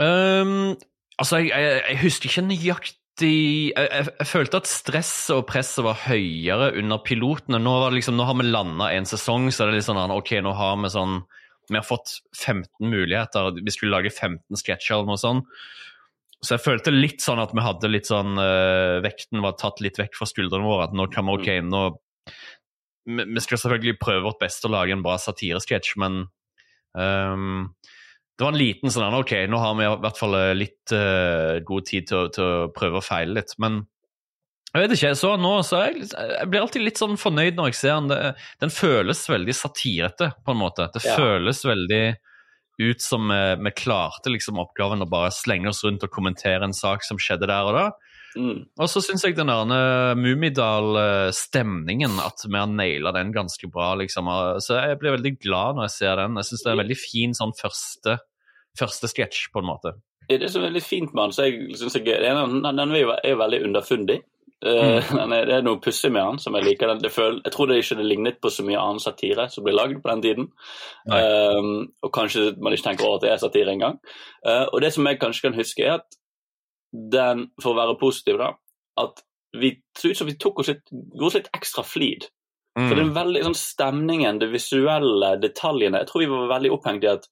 Um, 0.00 0.74
altså, 1.20 1.42
jeg, 1.44 1.52
jeg, 1.52 1.82
jeg 1.90 2.00
husker 2.00 2.30
ikke 2.30 2.46
nøyaktig 2.48 2.96
jeg, 3.20 3.88
jeg, 3.92 4.26
følte 4.30 4.62
at 4.62 4.70
stresset 4.70 5.34
og 5.36 5.44
presset 5.50 5.84
var 5.84 5.98
høyere 6.06 6.70
under 6.80 7.02
pilotene. 7.04 7.60
Nå, 7.60 7.74
var 7.82 7.92
det 7.92 8.00
liksom, 8.00 8.16
nå 8.16 8.24
har 8.24 8.38
vi 8.38 8.48
landa 8.48 8.88
en 8.94 9.08
sesong, 9.08 9.50
så 9.52 9.64
er 9.64 9.70
det 9.70 9.80
litt 9.80 9.88
sånn 9.90 10.14
ok, 10.14 10.38
nå 10.40 10.54
har 10.56 10.78
vi 10.80 10.92
sånn 10.94 11.20
Vi 11.70 11.78
har 11.78 11.86
fått 11.86 12.18
15 12.36 12.66
muligheter. 12.90 13.54
Vi 13.62 13.74
skulle 13.74 13.94
lage 13.94 14.12
15 14.12 14.58
sketsjer 14.58 14.98
eller 14.98 15.12
noe 15.12 15.20
sånt. 15.20 15.62
Så 16.40 16.56
jeg 16.56 16.64
følte 16.64 16.92
litt 16.94 17.20
sånn 17.20 17.40
at 17.42 17.52
vi 17.52 17.62
hadde 17.64 17.90
litt 17.90 18.08
sånn 18.08 18.38
uh, 18.40 18.98
Vekten 19.04 19.42
var 19.44 19.58
tatt 19.60 19.82
litt 19.84 19.98
vekk 20.00 20.16
fra 20.16 20.28
skuldrene 20.28 20.64
våre. 20.64 20.88
At 20.88 20.96
nå 20.96 21.06
kan 21.12 21.28
vi 21.28 21.36
ok, 21.36 21.50
nå 21.68 21.82
vi, 23.10 23.24
vi 23.24 23.42
skal 23.44 23.60
selvfølgelig 23.60 24.00
prøve 24.00 24.24
vårt 24.28 24.40
beste 24.40 24.68
å 24.68 24.72
lage 24.72 24.94
en 24.96 25.04
bra 25.04 25.16
satiresketsj, 25.20 25.94
men 26.00 26.22
um, 26.96 27.70
det 28.36 28.46
var 28.46 28.54
en 28.54 28.60
liten 28.60 28.92
sånn 28.92 29.16
Ok, 29.18 29.34
nå 29.52 29.60
har 29.60 29.76
vi 29.76 29.84
i 29.84 29.94
hvert 30.04 30.20
fall 30.20 30.36
eh, 30.38 30.56
litt 30.56 30.94
uh, 30.96 31.60
god 31.66 31.88
tid 31.90 32.06
til, 32.08 32.30
til 32.32 32.44
å 32.46 32.68
prøve 32.72 33.00
å 33.00 33.04
feile 33.04 33.36
litt. 33.36 33.52
Men 33.60 33.82
jeg 34.72 34.82
vet 34.84 34.92
ikke, 34.96 35.12
så 35.18 35.34
nå 35.40 35.52
så 35.66 35.84
jeg, 35.88 36.08
jeg 36.14 36.48
blir 36.50 36.62
alltid 36.62 36.84
litt 36.84 37.00
sånn 37.00 37.16
fornøyd 37.18 37.56
når 37.58 37.70
jeg 37.72 37.78
ser 37.80 37.94
den. 37.96 38.10
Det, 38.12 38.18
den 38.62 38.70
føles 38.74 39.24
veldig 39.30 39.56
satirete, 39.56 40.32
på 40.46 40.54
en 40.54 40.60
måte. 40.62 40.86
Det 40.94 41.02
Ja. 41.04 41.16
føles 41.18 41.64
veldig 41.66 42.04
ut 42.80 43.02
som 43.04 43.28
vi, 43.28 43.40
vi 43.66 43.72
klarte 43.76 44.30
liksom 44.32 44.60
oppgaven 44.62 45.02
å 45.04 45.08
bare 45.10 45.32
slenge 45.34 45.68
oss 45.68 45.82
rundt 45.84 46.06
og 46.06 46.14
kommentere 46.14 46.64
en 46.64 46.72
sak 46.76 47.04
som 47.04 47.18
skjedde 47.20 47.50
der 47.50 47.66
og 47.68 47.76
da. 47.76 47.88
Mm. 48.38 48.60
Og 48.78 48.86
så 48.88 49.02
syns 49.02 49.24
jeg 49.26 49.34
den 49.36 49.50
Mummidal-stemningen, 50.22 52.14
at 52.22 52.44
vi 52.46 52.56
har 52.56 52.70
naila 52.70 53.12
den 53.16 53.32
ganske 53.34 53.66
bra, 53.72 53.94
liksom. 53.98 54.30
Så 54.62 54.78
jeg 54.78 55.00
blir 55.00 55.16
veldig 55.16 55.34
glad 55.42 55.76
når 55.76 55.88
jeg 55.88 55.96
ser 55.96 56.22
den. 56.22 56.38
Jeg 56.38 56.50
syns 56.50 56.62
det 56.62 56.70
er 56.70 56.76
en 56.78 56.82
veldig 56.84 57.00
fin 57.00 57.34
sånn 57.36 57.54
første, 57.58 58.18
første 58.78 59.10
sketsj, 59.10 59.48
på 59.52 59.62
en 59.62 59.70
måte. 59.72 59.94
Det 60.30 60.46
som 60.52 60.62
er 60.62 60.70
litt 60.70 60.86
fint 60.86 61.10
med 61.10 61.24
den, 61.24 61.34
så 61.34 61.48
jeg 61.48 61.74
synes 61.80 61.96
jeg, 61.98 62.06
den, 62.06 62.60
den 62.62 62.94
er 62.94 63.00
jo 63.02 63.40
veldig 63.40 63.64
underfundig. 63.66 64.20
Eh, 64.60 65.10
den 65.16 65.32
er, 65.32 65.46
det 65.48 65.54
er 65.56 65.62
noe 65.64 65.80
pussig 65.80 66.10
med 66.12 66.22
han 66.22 66.38
som 66.42 66.56
jeg 66.58 66.66
liker. 66.66 66.92
Den, 66.92 67.06
jeg 67.08 67.52
tror 67.54 67.70
det 67.70 67.78
ikke 67.80 67.96
det 67.96 68.08
lignet 68.10 68.40
på 68.42 68.52
så 68.52 68.64
mye 68.66 68.80
annen 68.80 69.00
satire 69.00 69.48
som 69.48 69.64
ble 69.64 69.72
lagd 69.76 70.02
på 70.02 70.10
den 70.12 70.24
tiden. 70.26 70.50
Eh, 71.08 71.70
og 72.04 72.12
kanskje 72.12 72.50
man 72.60 72.76
ikke 72.76 72.90
tenker 72.90 73.08
over 73.08 73.20
at 73.20 73.26
det 73.26 73.32
er 73.32 73.40
satire 73.44 73.72
engang. 73.72 74.00
Uh, 74.46 74.66
og 74.72 74.80
det 74.84 74.92
som 74.94 75.06
jeg 75.08 75.20
kanskje 75.20 75.48
kan 75.48 75.56
huske, 75.58 75.84
er 75.84 76.00
at 76.00 76.20
den, 76.92 77.46
for 77.62 77.72
å 77.72 77.78
være 77.80 77.98
positiv, 78.00 78.40
da, 78.40 78.52
at 79.00 79.24
vi 79.56 79.74
så 79.98 80.10
ut 80.10 80.18
som 80.18 80.28
vi 80.28 80.36
tok 80.40 80.60
oss 80.62 80.70
litt, 80.72 80.84
oss 81.20 81.36
litt 81.38 81.50
ekstra 81.56 81.84
flid. 81.86 82.28
For 82.76 82.94
det 82.94 83.02
er 83.02 83.08
Mm. 83.10 83.16
veldig 83.16 83.40
sånn 83.44 83.58
stemningen, 83.58 84.38
det 84.38 84.48
visuelle, 84.52 85.32
detaljene. 85.42 85.98
Jeg 85.98 86.06
tror 86.06 86.22
vi 86.22 86.28
var 86.30 86.52
veldig 86.52 86.70
opphengt 86.72 87.04
i 87.04 87.10
at 87.10 87.26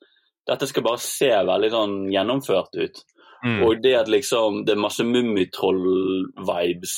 dette 0.49 0.67
skal 0.67 0.83
bare 0.83 0.99
se 0.99 1.29
veldig 1.31 1.71
sånn 1.71 1.95
gjennomført 2.11 2.75
ut. 2.75 3.05
Mm. 3.45 3.63
Og 3.67 3.83
det 3.83 3.95
at 3.95 4.09
liksom 4.11 4.65
det 4.67 4.75
er 4.75 4.83
masse 4.83 5.05
Mummitroll-vibes. 5.07 6.95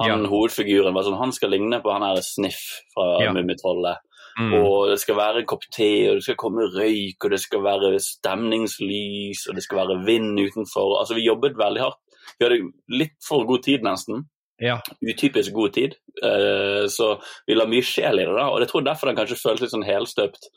Han 0.00 0.24
Ja. 0.24 0.28
hovedfiguren 0.28 0.94
var 0.94 1.02
sånn, 1.04 1.18
han 1.18 1.32
skal 1.32 1.50
ligne 1.50 1.82
på 1.82 1.92
han 1.92 2.02
her 2.02 2.20
Sniff 2.22 2.80
fra 2.94 3.22
Ja. 3.22 3.32
Mummitrollet. 3.32 3.98
Mm. 4.38 4.54
Og 4.64 4.88
det 4.90 5.00
skal 5.00 5.16
være 5.16 5.38
en 5.40 5.46
kopp 5.46 5.64
te, 5.72 6.08
og 6.08 6.14
det 6.16 6.22
skal 6.22 6.36
komme 6.36 6.70
røyk, 6.72 7.24
og 7.24 7.30
det 7.30 7.40
skal 7.40 7.60
være 7.60 7.98
stemningslys, 8.00 9.48
og 9.48 9.54
det 9.54 9.62
skal 9.62 9.78
være 9.78 10.04
vind 10.06 10.38
utenfor. 10.38 10.98
Altså, 11.00 11.14
vi 11.14 11.26
jobbet 11.26 11.58
veldig 11.58 11.80
hardt. 11.80 11.98
Vi 12.38 12.46
hadde 12.46 12.72
litt 12.88 13.18
for 13.26 13.44
god 13.44 13.62
tid, 13.62 13.82
nesten. 13.82 14.28
Ja. 14.60 14.78
Utypisk 15.02 15.52
god 15.52 15.72
tid. 15.72 15.96
Uh, 16.22 16.86
så 16.86 17.18
vi 17.46 17.54
la 17.54 17.66
mye 17.66 17.82
sjel 17.82 18.20
i 18.20 18.24
det, 18.24 18.36
da. 18.36 18.48
Og 18.52 18.60
jeg 18.60 18.68
tror 18.68 18.84
derfor 18.84 19.06
den 19.08 19.16
kanskje 19.16 19.40
føltes 19.40 19.60
litt 19.60 19.74
sånn 19.74 19.88
helstøpt. 19.88 20.50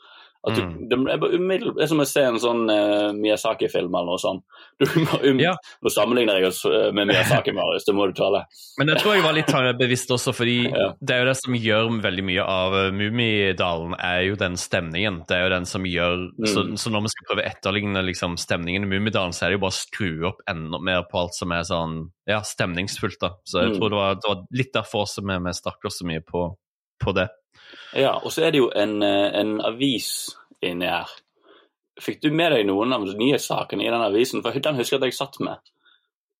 At 0.46 0.56
du, 0.56 0.60
Mm. 0.60 0.88
det, 0.90 0.96
er 1.14 1.18
bare 1.22 1.38
umiddel- 1.38 1.74
det 1.74 1.82
er 1.84 1.86
som 1.88 2.00
å 2.02 2.04
se 2.06 2.20
en 2.20 2.36
sånn 2.38 2.66
uh, 2.68 3.12
Miyazaki-film 3.16 3.88
eller 3.94 4.10
noe 4.12 4.18
sånt. 4.20 4.42
Du, 4.78 4.84
um, 5.30 5.38
Ja. 5.40 5.54
Nå 5.82 5.88
sammenligner 5.88 6.36
jeg 6.40 6.48
oss 6.50 6.64
eh, 6.66 6.90
med 6.92 7.06
Miyazaki, 7.08 7.52
Marius, 7.56 7.84
det 7.86 7.94
må 7.94 8.06
du 8.10 8.12
tåle. 8.18 8.42
Men 8.78 8.88
det 8.90 8.98
tror 9.00 9.14
jeg 9.14 9.22
var 9.24 9.32
litt 9.32 9.48
eh, 9.54 9.70
bevisst 9.78 10.10
også, 10.12 10.34
fordi 10.36 10.56
Ja. 10.74 10.90
det 11.00 11.14
er 11.16 11.22
jo 11.24 11.28
det 11.30 11.36
som 11.40 11.54
gjør 11.56 11.88
veldig 12.04 12.24
mye 12.28 12.44
av 12.44 12.74
eh, 12.76 12.90
Mummidalen, 12.92 13.94
er 13.98 14.20
jo 14.28 14.34
den 14.36 14.56
stemningen. 14.60 15.22
Det 15.28 15.36
er 15.38 15.46
jo 15.48 15.54
den 15.56 15.66
som 15.70 15.86
gjør 15.88 16.24
Mm. 16.34 16.46
så, 16.50 16.62
så 16.76 16.90
når 16.92 17.02
vi 17.06 17.12
skal 17.14 17.26
prøve 17.30 17.42
å 17.44 17.48
etterligne 17.48 18.02
liksom, 18.04 18.34
stemningen 18.40 18.84
i 18.84 18.90
Mummidalen, 18.90 19.32
så 19.32 19.46
er 19.46 19.52
det 19.54 19.58
jo 19.58 19.64
bare 19.64 19.74
å 19.74 19.78
skru 19.80 20.10
opp 20.28 20.42
enda 20.50 20.78
mer 20.82 21.04
på 21.10 21.20
alt 21.22 21.34
som 21.38 21.52
er 21.54 21.62
sånn 21.68 21.96
ja, 22.28 22.40
stemningsfullt. 22.44 23.18
da. 23.20 23.30
Så 23.48 23.62
jeg 23.62 23.72
Mm. 23.72 23.78
tror 23.78 23.90
det 23.90 23.96
var, 24.02 24.14
det 24.20 24.28
var 24.28 24.44
litt 24.52 24.72
derfor 24.74 25.04
også 25.06 25.22
vi, 25.24 25.38
vi 25.46 25.52
stakk 25.56 25.84
oss 25.88 25.98
så 26.02 26.06
mye 26.08 26.20
på, 26.20 26.44
på 27.00 27.14
det. 27.16 27.28
Ja, 27.94 28.16
og 28.18 28.32
så 28.34 28.46
er 28.46 28.54
det 28.54 28.62
jo 28.62 28.70
en, 28.74 29.02
eh, 29.02 29.30
en 29.40 29.60
avis 29.64 30.08
inni 30.64 30.88
her. 30.90 31.10
Fikk 32.02 32.24
du 32.24 32.30
med 32.34 32.52
deg 32.52 32.66
noen 32.66 32.92
av 32.96 33.06
nyhetssakene 33.06 33.84
i 33.84 33.90
den 33.90 34.02
avisen? 34.02 34.42
For 34.42 34.50
den 34.58 34.78
husker 34.80 34.96
jeg 34.96 35.02
at 35.02 35.10
jeg 35.12 35.18
satt 35.20 35.40
med. 35.44 35.74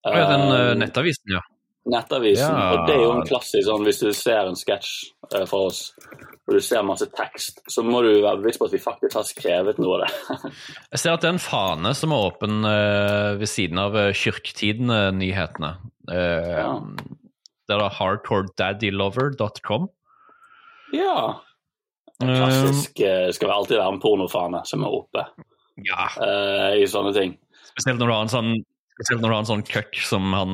Ja, 0.05 0.25
den 0.29 0.47
eh, 0.51 0.71
Eh, 0.71 0.75
nettavisen, 0.77 1.31
ja. 1.37 1.41
Nettavisen. 1.85 2.49
Ja. 2.49 2.71
Og 2.73 2.87
det 2.87 2.95
er 2.95 3.03
jo 3.03 3.11
en 3.13 3.27
klassisk 3.27 3.67
sånn 3.67 3.85
hvis 3.85 4.01
du 4.01 4.09
ser 4.17 4.49
en 4.49 4.57
sketsj 4.57 4.93
uh, 5.35 5.43
fra 5.45 5.59
oss, 5.67 5.81
og 6.47 6.55
du 6.57 6.61
ser 6.65 6.81
masse 6.85 7.05
tekst, 7.13 7.61
så 7.69 7.83
må 7.85 8.01
du 8.01 8.09
være 8.23 8.39
bevisst 8.41 8.61
på 8.61 8.65
at 8.65 8.73
vi 8.73 8.81
faktisk 8.81 9.19
har 9.19 9.27
skrevet 9.29 9.81
noe 9.81 9.99
av 9.99 10.05
det. 10.05 10.53
Jeg 10.95 11.03
ser 11.03 11.13
at 11.13 11.21
det 11.21 11.29
er 11.29 11.35
en 11.35 11.43
fane 11.45 11.93
som 11.97 12.15
er 12.15 12.25
åpen 12.31 12.65
uh, 12.65 13.37
ved 13.37 13.49
siden 13.49 13.81
av 13.81 13.97
uh, 13.97 14.09
kirketidene-nyhetene. 14.17 15.75
Uh, 16.09 16.55
Ja. 16.55 16.71
Det 17.65 17.73
er 17.73 17.81
da 17.81 17.89
hardcoredaddylover.com. 17.97 19.87
ja. 20.95 21.41
Um, 22.23 22.29
klassisk 22.31 22.99
eh, 23.03 23.27
skal 23.35 23.49
vel 23.49 23.57
alltid 23.57 23.75
være 23.75 23.91
en 23.91 23.99
pornofane 23.99 24.61
som 24.67 24.85
er 24.87 24.93
oppe 24.95 25.25
Ja, 25.83 26.05
uh, 26.15 26.71
i 26.79 26.85
sånne 26.87 27.11
ting. 27.15 27.33
spesielt 27.73 27.99
når 27.99 28.07
du 28.07 28.13
har 28.15 28.23
en 28.23 28.31
sånn 28.31 28.53
Spesielt 28.95 29.19
når 29.19 29.27
du 29.27 29.33
har 29.35 29.41
en 29.43 29.49
sånn 29.49 29.63
køkk 29.67 29.97
som 30.07 30.29
han 30.31 30.51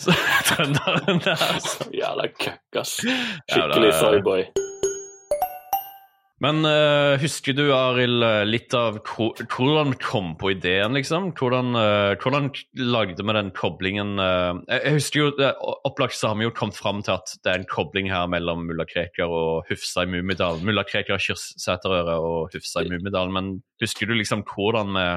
trønderen 0.48 1.18
der. 1.20 1.42
Jævla 1.92 2.30
køkk, 2.32 2.78
ass. 2.80 2.94
Skikkelig 3.04 3.90
soyboy. 3.98 4.46
Men 6.44 6.60
uh, 6.66 7.14
husker 7.22 7.54
du, 7.56 7.62
Arild, 7.72 8.20
eh, 8.26 8.42
litt 8.44 8.74
av 8.76 8.98
hvor- 9.06 9.38
hvordan 9.48 9.94
kom 10.02 10.34
på 10.36 10.50
ideen, 10.52 10.92
liksom? 10.98 11.30
Hvordan, 11.38 11.70
uh, 11.78 12.12
hvordan 12.20 12.50
lagde 12.76 13.24
vi 13.24 13.36
den 13.36 13.48
koblingen 13.56 14.18
uh, 14.20 14.58
jeg, 14.68 14.92
husker 14.98 15.22
jo, 15.22 15.30
Opplagt 15.88 16.18
så 16.18 16.30
har 16.30 16.36
vi 16.40 16.44
jo 16.44 16.52
kommet 16.52 16.76
fram 16.76 17.00
til 17.06 17.16
at 17.16 17.32
det 17.40 17.52
er 17.52 17.62
en 17.62 17.70
kobling 17.70 18.10
her 18.12 18.28
mellom 18.28 18.66
mulla 18.68 18.84
Krekar 18.90 19.32
og 19.32 19.70
Hufsa 19.70 20.04
i 20.04 20.10
Mummidalen. 20.12 20.66
Mulla 20.68 20.84
Krekar 20.84 21.22
Kyrksæterøret 21.22 22.18
og 22.18 22.52
Hufsa 22.52 22.84
i 22.84 22.92
Mummidalen. 22.92 23.32
Men 23.32 23.52
husker 23.80 24.10
du 24.10 24.16
liksom 24.18 24.44
hvordan 24.52 24.92
vi 24.98 25.08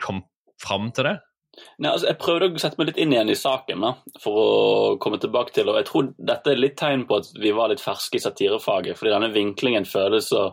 kom 0.00 0.22
fram 0.62 0.92
til 0.96 1.10
det? 1.10 1.18
Nei, 1.78 1.90
altså, 1.90 2.08
jeg 2.08 2.20
prøvde 2.22 2.48
å 2.50 2.62
sette 2.62 2.80
meg 2.80 2.90
litt 2.90 3.00
inn 3.02 3.12
igjen 3.14 3.32
i 3.32 3.38
saken 3.38 3.84
da, 3.84 3.92
for 4.22 4.40
å 4.42 4.48
komme 5.02 5.20
tilbake 5.22 5.54
til, 5.56 5.70
og 5.70 5.78
jeg 5.80 5.88
tror 5.90 6.10
dette 6.30 6.52
er 6.52 6.60
litt 6.60 6.76
tegn 6.80 7.06
på 7.08 7.20
at 7.20 7.30
vi 7.38 7.54
var 7.56 7.72
litt 7.72 7.84
ferske 7.84 8.18
i 8.18 8.24
satirefaget, 8.24 8.98
fordi 8.98 9.14
denne 9.14 9.30
vinklingen 9.34 9.88
føles 9.88 10.30
så 10.32 10.48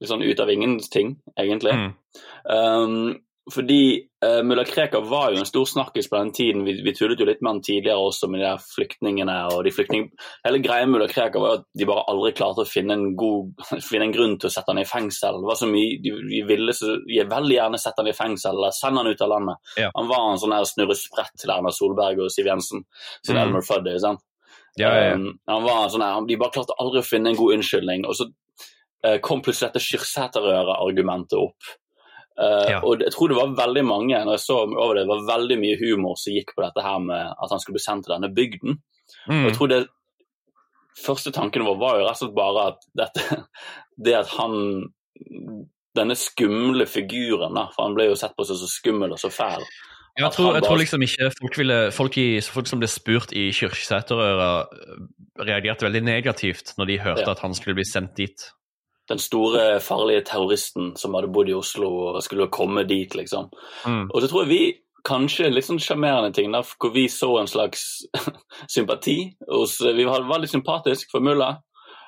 litt 0.00 0.10
sånn 0.10 0.24
ut 0.24 0.42
av 0.42 0.50
ingenting, 0.52 1.14
egentlig. 1.38 1.76
Mm. 1.78 1.92
Um, 2.50 2.96
fordi 3.52 4.08
uh, 4.24 4.40
Mulla 4.46 4.64
Krekar 4.64 5.04
var 5.08 5.34
jo 5.34 5.42
en 5.42 5.48
stor 5.48 5.68
snakkis 5.68 6.08
på 6.10 6.16
den 6.16 6.32
tiden. 6.32 6.64
Vi, 6.64 6.78
vi 6.86 6.94
tullet 6.96 7.20
jo 7.20 7.28
litt 7.28 7.42
med 7.44 7.52
han 7.52 7.62
tidligere 7.64 8.00
også 8.00 8.28
med 8.32 8.40
de 8.40 8.46
der 8.48 8.64
flyktningene. 8.64 9.36
og 9.52 9.64
de 9.66 9.72
flyktning... 9.74 10.08
Hele 10.46 10.62
greia 10.64 10.86
med 10.86 10.96
Mulla 10.96 11.08
Krekar 11.12 11.44
var 11.44 11.60
at 11.60 11.68
de 11.76 11.88
bare 11.88 12.06
aldri 12.10 12.32
klarte 12.38 12.64
å 12.64 12.68
finne 12.68 12.96
en, 12.96 13.06
god, 13.20 13.52
finne 13.90 14.08
en 14.08 14.16
grunn 14.16 14.36
til 14.40 14.50
å 14.50 14.54
sette 14.56 14.72
han 14.72 14.82
i 14.82 14.88
fengsel. 14.88 15.40
Det 15.42 15.50
var 15.52 15.60
så 15.60 15.70
mye, 15.70 16.00
De, 16.04 16.14
de 16.32 16.42
ville 16.48 16.76
så, 16.76 16.96
de 17.04 17.28
veldig 17.30 17.58
gjerne 17.58 17.82
sette 17.82 18.02
han 18.02 18.12
i 18.12 18.16
fengsel 18.16 18.56
eller 18.56 18.76
sende 18.76 19.04
han 19.04 19.12
ut 19.12 19.24
av 19.26 19.34
landet. 19.36 19.74
Ja. 19.80 19.90
Han 19.98 20.10
var 20.10 20.30
en 20.30 20.42
sånn 20.42 20.56
her 20.56 20.68
snurresprett 20.68 21.34
til 21.40 21.52
Erna 21.54 21.74
Solberg 21.74 22.24
og 22.24 22.32
Siv 22.34 22.48
Jensen 22.50 22.86
sin 23.24 23.34
Mm. 23.34 23.48
Elmer 23.48 23.64
Fuddy. 23.66 23.98
sant? 23.98 24.20
Ja, 24.76 24.90
ja, 24.94 25.06
ja. 25.08 25.14
Um, 25.14 25.38
han 25.46 25.62
var 25.62 25.88
sånn 25.90 26.02
her, 26.02 26.26
De 26.26 26.36
bare 26.38 26.54
klarte 26.54 26.76
aldri 26.82 27.02
å 27.02 27.06
finne 27.06 27.30
en 27.30 27.38
god 27.38 27.56
unnskyldning. 27.58 28.04
Og 28.08 28.16
så 28.18 28.26
uh, 29.06 29.18
kom 29.22 29.42
plutselig 29.44 29.72
dette 29.72 29.84
Kyrksæterøret-argumentet 29.86 31.38
opp. 31.38 31.74
Eh, 32.38 32.70
Ja. 32.70 32.80
Og 32.82 32.98
jeg 33.00 33.12
tror 33.14 33.28
det 33.28 33.36
var 33.36 33.52
veldig 33.66 33.84
mange 33.86 34.18
når 34.24 34.32
jeg 34.34 34.40
så 34.46 34.56
over 34.66 34.94
det, 34.94 35.04
det 35.04 35.12
var 35.12 35.38
veldig 35.38 35.58
mye 35.60 35.76
humor 35.78 36.16
som 36.18 36.32
gikk 36.34 36.54
på 36.56 36.64
dette 36.64 36.82
her 36.82 36.98
med 36.98 37.34
at 37.42 37.50
han 37.50 37.60
skulle 37.62 37.76
bli 37.78 37.84
sendt 37.84 38.04
til 38.06 38.14
denne 38.16 38.34
bygden. 38.34 38.78
Og 39.28 39.34
Mm. 39.34 39.44
jeg 39.46 39.54
tror 39.54 39.68
det 39.68 39.86
første 41.04 41.30
tanken 41.32 41.64
vår 41.64 41.78
var 41.78 41.98
jo 41.98 42.04
rett 42.06 42.22
og 42.22 42.22
slett 42.22 42.34
bare 42.34 42.66
at 42.72 42.78
dette, 42.94 43.44
det 44.04 44.14
at 44.14 44.28
han 44.38 44.92
Denne 45.94 46.16
skumle 46.18 46.86
figuren, 46.90 47.54
da, 47.54 47.68
for 47.70 47.84
han 47.86 47.94
ble 47.94 48.08
jo 48.08 48.16
sett 48.18 48.32
på 48.34 48.42
som 48.44 48.56
så 48.58 48.66
skummel 48.66 49.12
og 49.14 49.18
så 49.22 49.28
fæl. 49.30 49.62
Jeg 50.18 50.30
tror, 50.34 50.54
jeg 50.56 50.64
tror 50.64 50.76
liksom 50.80 51.02
ikke 51.06 51.28
folk, 51.38 51.58
ville, 51.58 51.76
folk, 51.94 52.16
i, 52.18 52.40
folk 52.40 52.66
som 52.66 52.80
ble 52.82 52.88
spurt 52.90 53.30
i 53.32 53.52
Kyrksæterøra, 53.54 54.48
reagerte 55.38 55.86
veldig 55.86 56.02
negativt 56.02 56.74
når 56.78 56.86
de 56.90 56.98
hørte 56.98 57.22
Ja. 57.28 57.30
at 57.30 57.38
han 57.46 57.54
skulle 57.54 57.76
bli 57.78 57.84
sendt 57.86 58.16
dit. 58.18 58.42
Den 59.08 59.18
store, 59.20 59.80
farlige 59.84 60.22
terroristen 60.30 60.94
som 60.96 61.14
hadde 61.14 61.28
bodd 61.28 61.50
i 61.50 61.54
Oslo 61.58 61.90
og 62.14 62.22
skulle 62.24 62.46
komme 62.48 62.86
dit, 62.88 63.12
liksom. 63.14 63.50
Mm. 63.84 64.06
Og 64.10 64.22
så 64.22 64.28
tror 64.30 64.44
jeg 64.46 64.52
vi 64.54 64.62
kanskje 65.04 65.50
litt 65.52 65.66
sånn 65.66 65.80
sjarmerende 65.84 66.32
ting 66.32 66.50
der, 66.54 66.64
hvor 66.80 66.92
vi 66.94 67.04
så 67.12 67.28
en 67.40 67.46
slags 67.50 67.82
sympati 68.74 69.18
hos 69.50 69.74
Vi 69.84 70.06
var, 70.08 70.24
veldig 70.24 70.46
litt 70.46 70.54
sympatisk 70.54 71.10
for 71.12 71.20
mulla. 71.20 71.58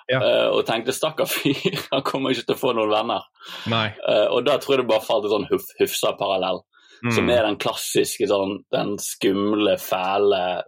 Ja. 0.08 0.20
eh, 0.22 0.48
og 0.54 0.62
tenkte 0.68 0.92
stakkar 0.94 1.26
fyr, 1.26 1.76
han 1.92 2.04
kommer 2.06 2.30
ikke 2.30 2.46
til 2.46 2.54
å 2.54 2.60
få 2.60 2.72
noen 2.78 2.92
venner. 2.94 3.24
Nei. 3.68 3.88
Eh, 4.08 4.26
og 4.30 4.44
da 4.46 4.54
tror 4.62 4.76
jeg 4.76 4.84
det 4.84 4.90
bare 4.92 5.02
falt 5.04 5.26
en 5.26 5.32
sånn 5.34 5.48
huf, 5.50 5.68
Hufsa-parallell, 5.82 6.62
Mm. 7.04 7.10
som 7.12 7.26
er 7.28 7.42
den 7.44 7.58
klassiske 7.60 8.24
sånn, 8.24 8.54
den 8.72 8.94
skumle, 9.04 9.74
fæle 9.76 10.62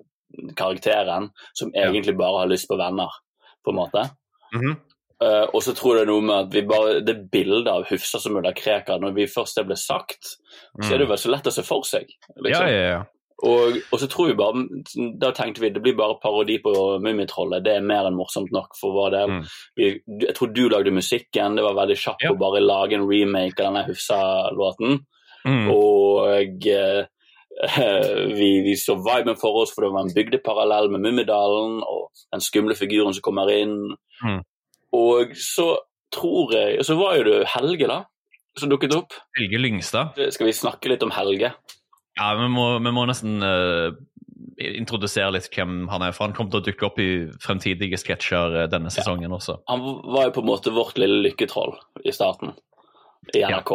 karakteren 0.58 1.30
som 1.56 1.70
egentlig 1.72 2.12
bare 2.18 2.42
har 2.42 2.50
lyst 2.50 2.68
på 2.68 2.76
venner, 2.76 3.08
på 3.64 3.72
en 3.72 3.78
måte. 3.78 4.02
Mhm. 4.52 4.74
Eh, 5.24 5.44
og 5.50 5.62
så 5.64 5.74
tror 5.74 5.96
jeg 5.96 6.06
det 6.06 6.06
er 6.06 6.12
noe 6.12 6.26
med 6.28 6.36
at 6.44 6.54
vi 6.54 6.64
bare, 6.68 6.98
det 7.02 7.16
bildet 7.32 7.70
av 7.72 7.86
Hufsa 7.90 8.20
som 8.22 8.36
mulla 8.36 8.52
Krekar, 8.54 9.00
når 9.02 9.16
vi 9.16 9.30
først 9.30 9.58
det 9.58 9.66
ble 9.66 9.78
sagt, 9.78 10.36
så 10.78 10.92
er 10.94 11.02
det 11.02 11.08
vel 11.10 11.18
så 11.18 11.32
lett 11.32 11.48
å 11.50 11.54
se 11.54 11.64
for 11.66 11.86
seg. 11.86 12.10
Liksom. 12.36 12.52
Ja, 12.54 12.68
ja, 12.70 12.90
ja. 12.94 13.06
Og, 13.46 13.76
og 13.94 14.00
så 14.02 14.08
tror 14.10 14.32
vi 14.32 14.38
bare, 14.38 14.64
da 15.22 15.28
tenkte 15.34 15.62
vi 15.62 15.70
det 15.70 15.82
blir 15.82 15.94
bare 15.98 16.16
parodi 16.22 16.56
på 16.62 16.72
Mummitrollet. 17.02 17.62
Det 17.62 17.76
er 17.78 17.84
mer 17.86 18.08
enn 18.08 18.16
morsomt 18.18 18.50
nok 18.54 18.74
for 18.78 18.96
vår 18.96 19.12
del. 19.14 19.34
Mm. 19.36 19.44
Vi, 19.78 19.90
jeg 20.24 20.34
tror 20.34 20.50
du 20.54 20.64
lagde 20.70 20.94
musikken, 20.94 21.58
det 21.58 21.66
var 21.66 21.78
veldig 21.78 21.98
kjapt 21.98 22.26
Ja. 22.26 22.32
å 22.34 22.40
bare 22.40 22.64
lage 22.64 22.98
en 22.98 23.06
remake 23.06 23.62
av 23.62 23.70
denne 23.70 23.86
Hufsa-låten. 23.90 24.98
Mm. 25.46 25.70
Og 25.74 26.68
Uh, 27.58 28.34
vi, 28.38 28.60
vi 28.62 28.76
så 28.78 28.94
viben 29.02 29.34
for 29.34 29.62
oss, 29.62 29.72
for 29.74 29.82
det 29.82 29.88
var 29.90 30.04
en 30.06 30.14
bygdeparallell 30.14 30.92
med 30.94 31.02
Mummidalen 31.02 31.80
og 31.82 32.12
den 32.30 32.44
skumle 32.44 32.76
figuren 32.78 33.14
som 33.16 33.24
kommer 33.24 33.50
inn. 33.50 33.96
Mm. 34.22 34.44
Og 34.96 35.34
så 35.36 35.74
tror 36.14 36.54
jeg 36.56 36.78
Og 36.80 36.86
så 36.88 36.94
var 36.96 37.18
jo 37.18 37.24
det 37.26 37.38
Helge, 37.52 37.88
da, 37.90 37.98
som 38.56 38.70
dukket 38.72 38.94
opp. 38.96 39.16
Helge 39.36 39.60
Lyngstad. 39.60 40.16
Skal 40.32 40.48
vi 40.48 40.54
snakke 40.56 40.88
litt 40.88 41.04
om 41.04 41.12
Helge? 41.12 41.52
Ja, 42.18 42.30
vi 42.34 42.48
må, 42.50 42.70
vi 42.82 42.92
må 42.94 43.04
nesten 43.06 43.44
uh, 43.44 43.92
introdusere 44.58 45.34
litt 45.36 45.50
hvem 45.54 45.84
han 45.92 46.02
er, 46.02 46.14
for 46.16 46.26
han 46.26 46.34
kommer 46.36 46.54
til 46.54 46.62
å 46.62 46.66
dukke 46.66 46.88
opp 46.88 46.98
i 47.02 47.10
fremtidige 47.42 48.00
sketsjer 48.00 48.56
eh, 48.62 48.70
denne 48.72 48.90
sesongen 48.90 49.34
også. 49.34 49.60
Han 49.70 49.84
var 50.08 50.28
jo 50.28 50.34
på 50.38 50.42
en 50.42 50.50
måte 50.50 50.74
vårt 50.74 50.98
lille 50.98 51.20
lykketroll 51.28 51.76
i 52.02 52.14
starten 52.14 52.56
i 53.36 53.44
NRK. 53.44 53.72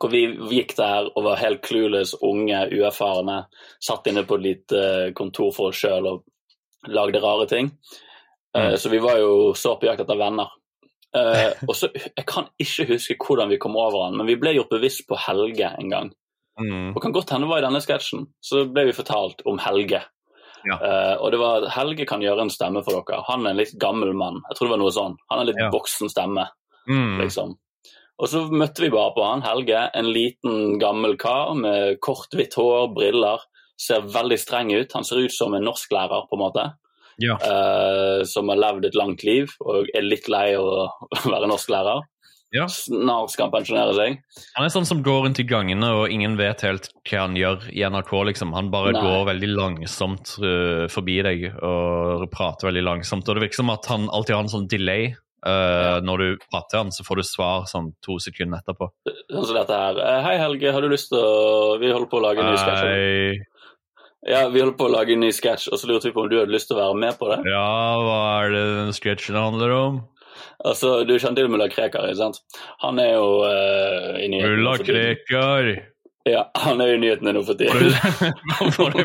Hvor 0.00 0.10
vi 0.10 0.24
gikk 0.50 0.74
der 0.78 1.12
og 1.12 1.26
var 1.28 1.38
helt 1.38 1.62
clueless, 1.62 2.16
unge, 2.26 2.64
uerfarne. 2.74 3.44
Satt 3.82 4.08
inne 4.10 4.24
på 4.26 4.40
et 4.40 4.46
lite 4.48 4.80
kontor 5.14 5.52
for 5.54 5.70
oss 5.70 5.78
sjøl 5.84 6.08
og 6.10 6.24
lagde 6.90 7.22
rare 7.22 7.46
ting. 7.50 7.70
Eh, 8.54 8.68
Mm. 8.70 8.76
Så 8.78 8.88
vi 8.90 8.98
var 9.02 9.16
jo 9.18 9.52
så 9.58 9.74
på 9.80 9.86
jakt 9.88 10.00
etter 10.04 10.16
venner. 10.18 10.48
Eh, 11.16 11.52
og 11.68 11.74
så, 11.74 11.88
Jeg 11.94 12.26
kan 12.26 12.46
ikke 12.60 12.86
huske 12.92 13.16
hvordan 13.18 13.48
vi 13.50 13.58
kom 13.58 13.76
over 13.76 14.04
han, 14.06 14.16
men 14.16 14.26
vi 14.26 14.36
ble 14.36 14.52
gjort 14.54 14.70
bevisst 14.70 15.06
på 15.08 15.18
Helge 15.18 15.72
en 15.78 15.90
gang. 15.90 16.12
Mm. 16.60 16.92
Og 16.94 17.02
kan 17.02 17.12
godt 17.12 17.30
hende 17.34 17.48
det 17.48 17.50
var 17.50 17.62
i 17.62 17.66
denne 17.66 17.80
sketsjen. 17.82 18.28
Så 18.40 18.64
ble 18.70 18.84
vi 18.86 18.92
fortalt 18.94 19.42
om 19.46 19.58
Helge. 19.58 20.04
Ja. 20.64 20.76
Uh, 20.80 21.16
og 21.20 21.32
det 21.34 21.38
var 21.42 21.64
at 21.66 21.72
Helge 21.74 22.06
kan 22.08 22.22
gjøre 22.22 22.40
en 22.46 22.50
stemme 22.54 22.80
for 22.86 22.96
dere. 23.02 23.24
Han 23.26 23.42
er 23.44 23.50
en 23.50 23.58
litt 23.58 23.74
gammel 23.82 24.14
mann. 24.16 24.38
Jeg 24.48 24.56
tror 24.56 24.68
det 24.68 24.74
var 24.76 24.80
noe 24.84 24.94
sånn. 24.94 25.16
Han 25.28 25.38
er 25.38 25.42
en 25.42 25.50
litt 25.50 25.60
Ja. 25.60 25.70
voksen 25.74 26.08
stemme, 26.08 26.46
Mm. 26.88 27.18
liksom. 27.20 27.56
Og 28.22 28.28
så 28.30 28.44
møtte 28.48 28.80
vi 28.80 28.88
bare 28.94 29.12
på 29.16 29.24
han, 29.26 29.42
Helge. 29.42 29.90
En 29.92 30.06
liten, 30.14 30.78
gammel 30.78 31.16
kar 31.18 31.52
med 31.58 31.98
kort, 32.00 32.30
hvitt 32.32 32.54
hår, 32.54 32.94
briller. 32.94 33.40
Ser 33.76 34.02
veldig 34.02 34.38
streng 34.38 34.70
ut. 34.72 34.92
Han 34.94 35.02
ser 35.04 35.16
ut 35.26 35.32
som 35.34 35.52
en 35.54 35.64
norsklærer, 35.64 36.28
på 36.30 36.38
en 36.38 36.44
måte. 36.46 36.72
Ja. 37.22 37.36
uh, 37.38 38.24
som 38.26 38.48
har 38.50 38.58
levd 38.58 38.88
et 38.88 38.96
langt 38.98 39.22
liv 39.26 39.52
og 39.62 39.86
er 39.94 40.02
litt 40.02 40.26
lei 40.32 40.54
av 40.58 40.64
å 40.66 40.88
være 41.34 41.46
norsklærer. 41.50 42.02
Ja. 42.54 42.68
Snart 42.70 43.32
skal 43.32 43.48
han 43.48 43.54
pensjonere 43.56 43.94
seg. 43.96 44.20
Han 44.54 44.66
er 44.66 44.70
sånn 44.70 44.86
som 44.86 45.00
går 45.02 45.24
rundt 45.24 45.40
i 45.42 45.46
gangene, 45.48 45.88
og 45.90 46.12
ingen 46.14 46.36
vet 46.38 46.62
helt 46.62 46.86
hva 47.02 47.24
han 47.24 47.34
gjør 47.34 47.64
i 47.74 47.82
NRK. 47.82 48.12
liksom. 48.30 48.52
Han 48.54 48.70
bare 48.70 48.92
Nei. 48.94 49.02
går 49.02 49.26
veldig 49.32 49.50
langsomt 49.56 50.36
uh, 50.38 50.84
forbi 50.92 51.16
deg 51.26 51.48
og 51.58 52.28
prater 52.30 52.70
veldig 52.70 52.84
langsomt. 52.86 53.26
Og 53.26 53.34
det 53.38 53.48
virker 53.48 53.58
som 53.64 53.74
at 53.74 53.90
han 53.90 54.06
alltid 54.06 54.36
har 54.36 54.46
en 54.46 54.54
sånn 54.54 54.70
delay. 54.70 55.12
Eh, 55.44 55.98
Når 56.00 56.20
du 56.22 56.28
prater 56.48 56.70
til 56.72 56.78
han, 56.78 56.92
så 56.94 57.04
får 57.04 57.18
du 57.20 57.22
svar 57.28 57.66
sånn 57.68 57.90
to 58.00 58.14
sekunder 58.22 58.62
etterpå. 58.62 58.86
Sånn 59.28 59.44
som 59.44 59.58
dette 59.58 59.76
her. 59.76 59.98
Hei, 60.24 60.38
Helge, 60.40 60.70
har 60.72 60.80
du 60.80 60.88
lyst 60.88 61.10
til 61.12 61.20
å 61.20 61.74
Vi 61.82 61.90
holder 61.92 62.08
på 62.08 62.16
å 62.16 62.22
lage 62.24 62.40
en 62.40 62.48
ny 62.48 62.56
sketsj. 62.62 63.42
Ja, 64.24 64.48
vi 64.48 64.62
holder 64.62 64.76
på 64.78 64.86
å 64.88 64.92
lage 64.94 65.12
en 65.12 65.20
ny 65.20 65.30
sketsj, 65.36 65.68
og 65.72 65.80
så 65.80 65.88
lurte 65.90 66.08
vi 66.08 66.14
på 66.16 66.22
om 66.24 66.30
du 66.32 66.38
hadde 66.38 66.52
lyst 66.54 66.70
til 66.70 66.78
å 66.78 66.80
være 66.80 67.00
med 67.02 67.16
på 67.20 67.28
det. 67.28 67.42
Ja, 67.50 67.68
hva 68.00 68.20
er 68.40 68.54
det 68.54 68.62
den 68.78 68.94
sketsjen 68.96 69.36
handler 69.36 69.74
om? 69.76 70.02
Altså, 70.64 71.02
Du 71.04 71.12
kjenner 71.18 71.42
til 71.42 71.50
mulla 71.52 71.68
Krekar, 71.68 72.06
ikke 72.08 72.22
sant? 72.22 72.40
Han 72.80 73.00
er 73.02 73.18
jo 73.18 73.26
uh, 73.44 74.16
i 74.16 74.30
nyhetene 74.32 74.54
Mulla. 74.56 74.78
Krekar. 74.80 75.74
Ja, 76.24 76.46
han 76.56 76.80
er 76.80 76.88
jo 76.88 76.96
i 76.96 77.00
nyhetene 77.02 77.34
nå 77.36 77.42
for 77.44 77.60
tiden. 77.60 77.92
får, 78.78 78.96
du 78.96 79.02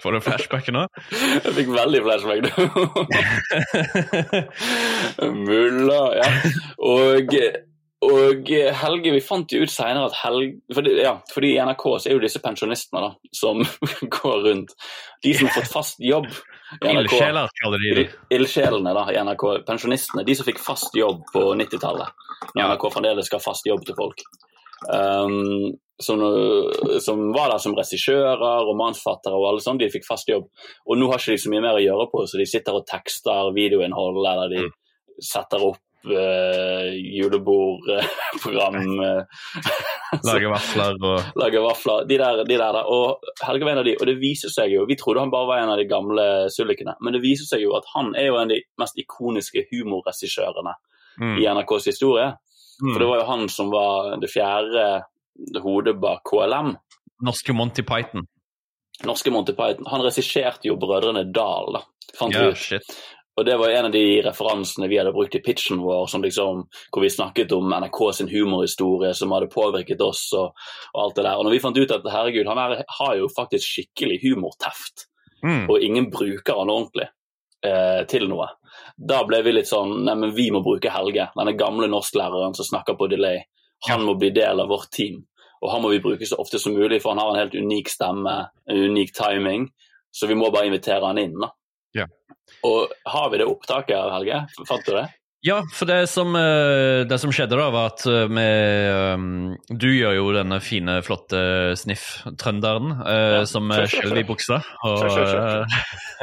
får 0.00 0.16
du 0.16 0.20
flashback 0.24 0.70
nå? 0.72 0.86
Jeg 1.12 1.52
fikk 1.58 1.68
veldig 1.74 2.00
flashback 2.06 2.46
nå. 2.46 2.50
Mulla, 5.50 6.00
ja. 6.16 6.30
Og, 6.80 7.36
og 8.04 8.50
Helge, 8.76 9.12
vi 9.14 9.22
fant 9.24 9.52
jo 9.54 9.62
ut 9.64 9.72
seinere 9.72 10.10
at 10.10 10.18
Helge 10.20 10.58
fordi, 10.76 10.90
ja, 11.00 11.14
fordi 11.32 11.54
i 11.54 11.62
NRK 11.64 11.84
så 11.96 12.10
er 12.10 12.16
jo 12.18 12.20
disse 12.26 12.42
pensjonistene 12.44 13.00
da, 13.06 13.08
som 13.34 13.62
går 14.18 14.42
rundt. 14.50 14.74
De 15.24 15.32
som 15.34 15.48
har 15.48 15.56
fått 15.62 15.72
fast 15.72 16.02
jobb 16.04 16.28
i 16.28 16.92
NRK. 16.92 17.06
Ildsjeler 17.06 17.54
kaller 17.62 17.84
de 17.86 17.94
det. 18.00 18.06
Ildsjelene 18.36 18.92
da, 18.98 19.06
i 19.14 19.22
NRK, 19.24 19.46
pensjonistene, 19.68 20.26
de 20.28 20.36
som 20.36 20.48
fikk 20.48 20.60
fast 20.60 20.96
jobb 20.98 21.24
på 21.32 21.46
90-tallet. 21.56 22.12
Når. 22.52 22.66
NRK 22.66 22.86
fremdeles 22.92 23.30
skal 23.30 23.40
ha 23.40 23.46
fast 23.48 23.68
jobb 23.70 23.86
til 23.88 23.96
folk. 23.96 24.22
Um, 24.92 25.72
som, 26.02 26.20
som 27.00 27.22
var 27.32 27.48
der 27.54 27.62
som 27.64 27.72
regissører, 27.78 28.66
romansfattere 28.68 29.38
og 29.38 29.46
alle 29.48 29.64
sånn, 29.64 29.80
de 29.80 29.88
fikk 29.88 30.04
fast 30.04 30.28
jobb. 30.28 30.50
Og 30.84 31.00
nå 31.00 31.08
har 31.08 31.22
ikke 31.22 31.38
de 31.38 31.44
så 31.46 31.52
mye 31.54 31.64
mer 31.64 31.78
å 31.78 31.84
gjøre 31.86 32.10
på, 32.12 32.26
så 32.28 32.36
de 32.36 32.44
sitter 32.50 32.76
og 32.76 32.84
tekster 32.90 33.54
videoinnhold, 33.56 34.20
eller 34.20 34.52
de 34.52 34.66
Mm. 34.66 34.74
setter 35.24 35.62
opp 35.64 35.80
julebordprogram. 37.16 38.76
uh, 39.00 39.22
Lager 40.28 40.50
vafler 40.52 40.94
og 41.00 41.38
Lage 41.40 41.60
vafler. 41.64 42.04
De 42.08 42.18
der, 42.20 42.44
de 42.44 42.56
der, 42.56 42.72
der. 42.78 42.84
Og 42.86 43.06
Helge 43.46 43.64
var 43.66 43.72
en 43.74 43.82
av 43.82 43.88
de, 43.88 43.96
og 43.98 44.06
det 44.08 44.16
viser 44.22 44.50
seg 44.52 44.72
jo 44.74 44.86
Vi 44.88 44.96
trodde 45.00 45.22
han 45.24 45.32
bare 45.34 45.50
var 45.50 45.58
en 45.62 45.72
av 45.74 45.80
de 45.80 45.86
gamle 45.90 46.26
sullikene, 46.54 46.94
men 47.00 47.16
det 47.16 47.24
viser 47.24 47.46
seg 47.48 47.60
jo 47.64 47.74
at 47.78 47.84
han 47.94 48.14
er 48.14 48.30
jo 48.30 48.36
en 48.38 48.46
av 48.46 48.54
de 48.54 48.62
mest 48.80 48.96
ikoniske 49.02 49.66
humorregissørene 49.72 50.74
mm. 51.20 51.36
i 51.42 51.44
NRKs 51.48 51.90
historie. 51.92 52.28
For 52.78 52.98
det 53.00 53.06
mm. 53.06 53.10
var 53.10 53.18
jo 53.22 53.28
han 53.30 53.48
som 53.48 53.70
var 53.72 54.16
det 54.20 54.30
fjerde 54.32 54.86
hodet 55.64 55.96
bak 56.00 56.24
KLM. 56.28 56.74
Norske 57.24 57.52
Monty 57.56 57.82
Python. 57.82 58.26
Norske 59.04 59.30
Monty 59.32 59.52
Python. 59.56 59.86
Han 59.90 60.04
regisserte 60.04 60.68
jo 60.68 60.76
Brødrene 60.80 61.24
Dal, 61.32 61.72
da. 61.76 61.82
Fant 62.16 62.36
yeah, 62.36 62.52
ut. 62.52 62.96
Og 63.36 63.44
det 63.44 63.56
var 63.60 63.68
en 63.68 63.88
av 63.88 63.92
de 63.92 64.04
referansene 64.24 64.88
vi 64.88 64.96
hadde 64.96 65.12
brukt 65.12 65.34
i 65.36 65.42
pitchen 65.44 65.82
vår, 65.84 66.06
som 66.08 66.22
liksom, 66.24 66.62
hvor 66.92 67.02
vi 67.04 67.10
snakket 67.12 67.52
om 67.52 67.68
NRK 67.68 68.00
sin 68.16 68.30
humorhistorie 68.32 69.10
som 69.14 69.34
hadde 69.36 69.50
påvirket 69.52 70.00
oss 70.00 70.30
og, 70.38 70.54
og 70.94 71.02
alt 71.02 71.18
det 71.18 71.26
der. 71.26 71.36
Og 71.36 71.44
når 71.44 71.52
vi 71.56 71.60
fant 71.60 71.76
ut 71.76 71.92
at 71.98 72.08
herregud, 72.14 72.48
han 72.48 72.62
her 72.62 72.80
har 73.00 73.16
jo 73.20 73.28
faktisk 73.36 73.68
skikkelig 73.74 74.22
humorteft, 74.24 75.08
Mm. 75.44 75.66
og 75.68 75.82
ingen 75.84 76.06
bruker 76.10 76.56
han 76.56 76.70
ordentlig 76.72 77.04
eh, 77.62 78.06
til 78.08 78.24
noe, 78.30 78.46
da 78.96 79.18
ble 79.28 79.42
vi 79.44 79.52
litt 79.52 79.68
sånn 79.68 79.92
Nei, 80.06 80.14
men 80.16 80.32
vi 80.34 80.46
må 80.50 80.62
bruke 80.64 80.90
Helge, 80.90 81.28
denne 81.36 81.52
gamle 81.60 81.90
norsklæreren 81.92 82.56
som 82.56 82.64
snakker 82.64 82.96
på 82.96 83.06
delay. 83.12 83.42
Han 83.90 84.06
må 84.08 84.14
bli 84.18 84.30
del 84.34 84.64
av 84.64 84.72
vårt 84.72 84.88
team. 84.96 85.20
Og 85.60 85.70
han 85.70 85.82
må 85.84 85.90
vi 85.92 86.00
bruke 86.00 86.26
så 86.26 86.38
ofte 86.40 86.58
som 86.58 86.72
mulig, 86.74 87.02
for 87.02 87.12
han 87.12 87.20
har 87.20 87.34
en 87.34 87.40
helt 87.44 87.54
unik 87.54 87.92
stemme, 87.92 88.34
en 88.66 88.82
unik 88.90 89.12
timing. 89.16 89.68
Så 90.10 90.26
vi 90.26 90.34
må 90.40 90.48
bare 90.50 90.70
invitere 90.70 91.04
han 91.04 91.20
inn. 91.20 91.36
da. 91.40 91.50
Ja. 91.96 92.06
Og 92.66 92.90
har 93.10 93.30
vi 93.32 93.38
det 93.42 93.46
opptaket, 93.50 93.96
Helge? 94.12 94.44
Fant 94.68 94.84
du 94.86 94.92
det? 94.96 95.06
Ja, 95.46 95.60
for 95.76 95.86
det 95.86 96.08
som, 96.10 96.32
eh, 96.34 97.04
det 97.06 97.18
som 97.22 97.30
skjedde 97.34 97.54
da, 97.58 97.66
var 97.70 97.92
at 97.92 98.02
vi 98.06 98.46
eh, 98.46 99.76
Du 99.78 99.86
gjør 99.92 100.14
jo 100.16 100.24
denne 100.34 100.56
fine, 100.64 100.96
flotte 101.06 101.38
sniff-trønderen 101.78 102.88
eh, 103.06 103.34
Ja, 103.40 103.44
som 103.46 103.70
skjelver 103.70 104.16
er 104.16 104.24
i 104.24 104.26
buksa. 104.26 104.58
Og, 104.86 104.96
Kjør, 105.04 105.12
kjør, 105.12 105.30
kjør, 105.30 105.60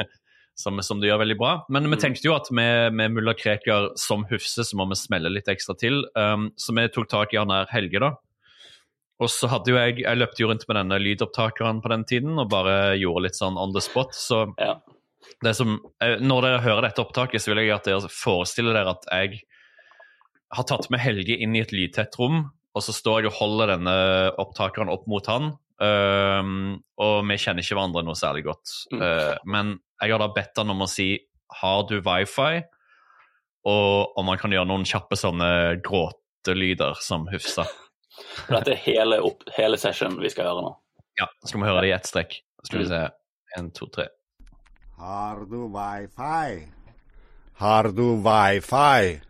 eh, 0.04 0.12
som, 0.64 0.82
som 0.86 1.00
du 1.00 1.08
gjør 1.08 1.22
veldig 1.24 1.38
bra. 1.40 1.54
Men 1.72 1.88
vi 1.88 1.94
Mm. 1.96 2.02
tenkte 2.02 2.28
jo 2.28 2.34
at 2.36 2.50
med, 2.54 2.92
med 2.94 3.14
mulla 3.16 3.32
Krekar 3.38 3.92
som 4.00 4.26
Hufse, 4.30 4.64
så 4.66 4.76
må 4.76 4.88
vi 4.90 4.98
smelle 5.00 5.32
litt 5.32 5.48
ekstra 5.48 5.74
til. 5.78 6.02
Um, 6.18 6.50
så 6.60 6.74
vi 6.76 6.84
tok 6.92 7.08
tak 7.10 7.32
i 7.34 7.40
han 7.40 7.50
her 7.54 7.66
Helge, 7.72 8.00
da. 8.04 8.12
Og 9.22 9.30
så 9.30 9.46
hadde 9.48 9.70
jo 9.70 9.76
jeg 9.78 10.00
Jeg 10.02 10.18
løpte 10.18 10.42
jo 10.42 10.48
rundt 10.50 10.64
med 10.68 10.76
denne 10.76 10.98
lydopptakeren 11.00 11.80
på 11.80 11.88
den 11.92 12.02
tiden 12.04 12.38
og 12.42 12.48
bare 12.50 12.96
gjorde 12.98 13.22
litt 13.28 13.38
sånn 13.38 13.56
on 13.56 13.72
the 13.72 13.80
spot. 13.80 14.12
Så 14.12 14.44
Ja. 14.58 14.74
Det 15.44 15.54
som, 15.58 15.76
eh, 16.02 16.16
når 16.22 16.46
dere 16.46 16.62
hører 16.64 16.88
dette 16.88 17.02
opptaket, 17.02 17.42
så 17.42 17.52
vil 17.52 17.64
jeg 17.64 17.74
at 17.74 17.88
dere 17.88 18.10
forestiller 18.12 18.76
dere 18.76 18.94
at 18.96 19.08
jeg 19.10 19.42
har 20.54 20.66
tatt 20.68 20.88
med 20.92 21.02
Helge 21.02 21.36
inn 21.36 21.56
i 21.56 21.62
et 21.64 21.74
lydtett 21.74 22.16
rom, 22.20 22.44
og 22.74 22.82
så 22.82 22.94
står 22.94 23.22
jeg 23.22 23.30
og 23.30 23.38
holder 23.38 23.74
denne 23.74 23.96
opptakeren 24.40 24.90
opp 24.92 25.06
mot 25.10 25.26
han. 25.30 25.54
Um, 25.82 26.76
og 27.02 27.26
vi 27.26 27.36
kjenner 27.42 27.64
ikke 27.64 27.74
hverandre 27.74 28.04
noe 28.06 28.18
særlig 28.18 28.44
godt. 28.46 28.70
Mm. 28.94 29.00
Uh, 29.02 29.34
men 29.50 29.72
jeg 30.02 30.14
har 30.14 30.22
da 30.22 30.30
bedt 30.34 30.60
han 30.60 30.70
om 30.74 30.84
å 30.84 30.90
si 30.90 31.08
har 31.60 31.86
du 31.88 31.96
wifi, 32.02 32.62
og 33.64 34.18
om 34.20 34.30
han 34.30 34.40
kan 34.40 34.54
gjøre 34.54 34.68
noen 34.68 34.86
kjappe 34.88 35.16
sånne 35.18 35.48
gråtelyder 35.84 36.98
som 37.02 37.28
Hufsa. 37.30 37.66
Dette 38.50 38.74
er 38.74 38.82
hele, 38.84 39.20
opp, 39.26 39.46
hele 39.56 39.78
session 39.80 40.18
vi 40.20 40.30
skal 40.30 40.50
gjøre 40.50 40.66
nå. 40.66 40.74
Ja, 41.18 41.28
skal 41.46 41.62
vi 41.62 41.68
høre 41.68 41.84
det 41.84 41.90
i 41.90 41.94
ett 41.96 42.10
strekk. 42.10 42.36
Skal 42.66 42.82
vi 42.82 42.90
se. 42.90 43.00
En, 43.58 43.70
to, 43.74 43.88
tre. 43.92 44.08
Har 44.96 45.44
du 45.44 45.68
wifi? 45.68 46.68
Har 47.54 47.92
du 47.92 48.22
wifi? 48.22 49.20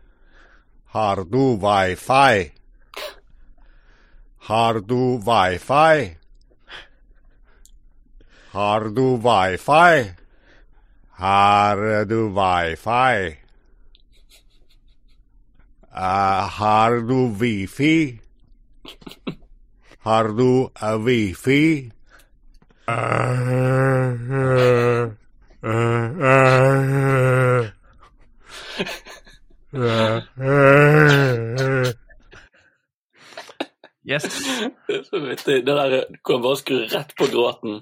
Har 0.85 1.23
du 1.23 1.57
wifi? 1.57 2.51
Har 4.39 4.79
du 4.79 5.17
wifi? 5.17 6.17
Har 8.51 8.89
du 8.89 9.17
wifi? 9.17 10.13
Har 11.17 12.05
du 12.05 12.29
wifi? 12.29 13.37
Eh, 15.97 16.49
har 16.59 17.01
du 17.01 17.29
wifi? 17.39 18.19
Har 20.03 20.27
du 20.27 20.69
eh, 20.81 20.97
wifi? 21.05 21.91
Yes. 34.05 34.23
Det 34.87 35.57
er 35.57 35.61
der 35.65 36.03
hvor 36.21 36.37
han 36.37 36.43
bare 36.45 36.59
skru 36.61 36.77
rett 36.93 37.15
på 37.17 37.27
gråten. 37.33 37.79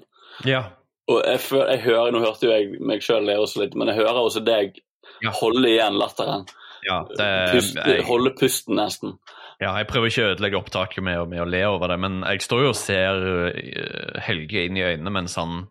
Ja. 0.48 0.62
Og 1.08 1.20
jeg, 1.26 1.40
føler, 1.44 1.70
jeg 1.74 1.82
hører, 1.84 2.10
Nå 2.14 2.20
hørte 2.24 2.46
jo 2.48 2.52
jeg 2.54 2.80
meg 2.80 3.02
sjøl 3.04 3.26
le 3.28 3.36
også 3.38 3.60
litt, 3.60 3.74
men 3.76 3.90
jeg 3.92 4.00
hører 4.00 4.22
også 4.24 4.40
deg 4.44 4.80
Ja. 5.22 5.30
holde 5.36 5.68
igjen 5.68 5.98
latteren. 6.00 6.46
ja 6.86 7.02
det, 7.18 7.26
Puste, 7.52 7.82
jeg, 7.84 8.04
holde 8.08 8.32
pusten 8.40 8.76
nesten. 8.80 9.12
Ja, 9.60 9.74
jeg 9.78 9.86
prøver 9.86 10.08
ikke 10.08 10.24
å 10.24 10.30
ødelegge 10.32 10.58
opptaket 10.58 11.04
med, 11.04 11.20
med 11.28 11.42
å 11.44 11.46
le 11.48 11.60
over 11.68 11.92
det, 11.92 11.98
men 12.00 12.22
jeg 12.24 12.40
står 12.42 12.64
jo 12.64 12.70
og 12.72 12.76
ser 12.78 13.20
eh, 13.52 14.18
Helge 14.26 14.64
inn 14.66 14.80
i 14.80 14.82
øynene 14.82 15.12
mens 15.14 15.36
han 15.38 15.66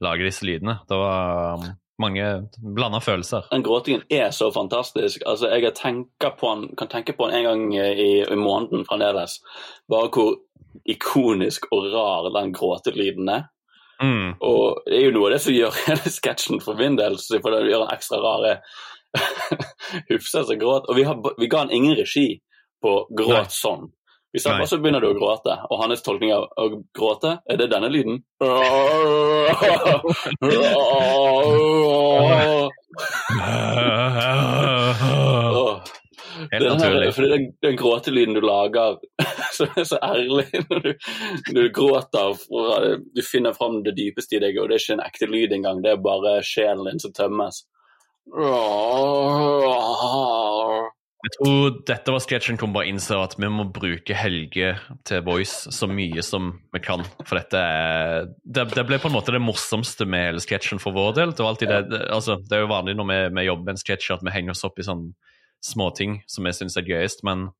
lager 0.00 0.28
disse 0.28 0.46
lydene. 0.46 0.78
Det 0.88 0.98
var 0.98 1.60
um, 1.60 1.64
mange 2.00 2.26
blanda 2.76 3.00
følelser. 3.04 3.48
Den 3.50 3.64
gråtingen 3.66 4.02
er 4.08 4.30
så 4.30 4.50
fantastisk. 4.52 5.22
Altså, 5.26 5.48
Jeg 5.48 5.72
han, 5.82 6.04
kan 6.78 6.88
tenke 6.88 7.12
på 7.12 7.28
den 7.28 7.36
en 7.36 7.44
gang 7.44 7.74
i, 7.74 8.24
i 8.24 8.36
måneden 8.36 8.86
fremdeles. 8.88 9.40
Bare 9.88 10.08
hvor 10.08 10.36
ikonisk 10.84 11.66
og 11.72 11.90
rar 11.92 12.30
den 12.34 12.52
gråtelyden 12.52 13.28
er. 13.28 13.48
Mm. 14.02 14.38
Og 14.40 14.80
det 14.86 14.96
er 14.96 15.04
jo 15.04 15.16
noe 15.16 15.28
av 15.28 15.34
det 15.34 15.42
som 15.44 15.54
gjør 15.54 15.76
hele 15.86 16.12
sketsjen 16.12 16.62
for 16.64 16.78
min 16.78 16.96
del, 16.96 17.18
for 17.20 17.52
det 17.52 17.68
gjør 17.68 17.84
den 17.84 17.96
ekstra 17.96 18.20
rare 18.24 18.60
Hufsa 20.10 20.44
som 20.46 20.58
gråt. 20.58 20.88
Og 20.88 20.96
vi, 20.96 21.04
har, 21.04 21.18
vi 21.38 21.48
ga 21.50 21.64
han 21.64 21.74
ingen 21.74 21.98
regi 21.98 22.40
på 22.80 22.94
gråt 23.16 23.52
sånn. 23.52 23.90
Vi 24.32 24.38
han 24.44 24.58
bare 24.60 24.66
så 24.70 24.78
begynner 24.78 25.02
du 25.02 25.08
å 25.10 25.16
gråte, 25.18 25.56
og 25.66 25.80
hans 25.82 26.04
tolkning 26.06 26.30
av 26.36 26.44
å 26.54 26.68
gråte, 26.94 27.32
er 27.50 27.56
det 27.58 27.66
denne 27.72 27.88
lyden? 27.90 28.20
Helt 36.52 36.68
naturlig. 36.68 37.14
fordi 37.14 37.28
den, 37.28 37.48
den 37.62 37.76
gråtelyden 37.76 38.34
du 38.34 38.40
lager, 38.40 38.96
som 39.56 39.74
er 39.76 39.84
så 39.90 39.98
ærlig 40.02 40.46
når 40.70 40.78
du, 40.86 40.90
du 41.50 41.60
gråter 41.74 42.32
fra, 42.44 42.78
Du 43.14 43.22
finner 43.26 43.52
fram 43.56 43.82
det 43.86 43.96
dypeste 43.98 44.38
i 44.38 44.42
deg, 44.46 44.58
og 44.62 44.70
det 44.70 44.78
er 44.78 44.84
ikke 44.84 44.96
en 44.98 45.06
ekte 45.08 45.30
lyd 45.30 45.58
engang, 45.58 45.82
det 45.82 45.96
er 45.96 46.06
bare 46.06 46.38
sjelen 46.46 46.86
din 46.86 47.02
som 47.02 47.12
tømmes. 47.16 47.64
Jeg 51.20 51.34
tror 51.36 51.74
dette 51.84 52.12
var 52.14 52.22
sketsjen 52.24 52.56
hvor 52.56 52.70
vi 52.70 52.76
bare 52.78 52.88
innser 52.88 53.20
at 53.20 53.34
vi 53.36 53.48
må 53.52 53.66
bruke 53.68 54.16
Helge 54.16 54.70
til 55.08 55.24
voice 55.26 55.68
så 55.76 55.88
mye 55.90 56.22
som 56.24 56.54
vi 56.72 56.80
kan. 56.80 57.04
For 57.26 57.36
dette 57.36 57.60
er 57.60 58.30
Det, 58.40 58.64
det 58.72 58.86
ble 58.88 58.98
på 59.02 59.10
en 59.10 59.16
måte 59.18 59.34
det 59.34 59.42
morsomste 59.44 60.08
med 60.08 60.30
hele 60.30 60.40
sketsjen 60.40 60.80
for 60.80 60.96
vår 60.96 61.18
del. 61.18 61.34
Det, 61.36 61.44
var 61.44 61.58
det, 61.60 61.82
det, 61.92 62.00
altså, 62.08 62.38
det 62.40 62.56
er 62.56 62.64
jo 62.64 62.72
vanlig 62.72 62.96
når 62.96 63.10
vi, 63.10 63.18
vi 63.36 63.46
jobber 63.50 63.68
med 63.68 63.76
en 63.76 63.82
sketsj 63.82 64.14
at 64.16 64.24
vi 64.24 64.32
henger 64.32 64.56
oss 64.56 64.64
opp 64.64 64.80
i 64.80 64.86
sånn 64.86 65.10
småting 65.60 66.22
som 66.30 66.48
jeg 66.48 66.56
syns 66.56 66.78
er 66.80 66.88
gøyest. 66.88 67.20
Men 67.28 67.50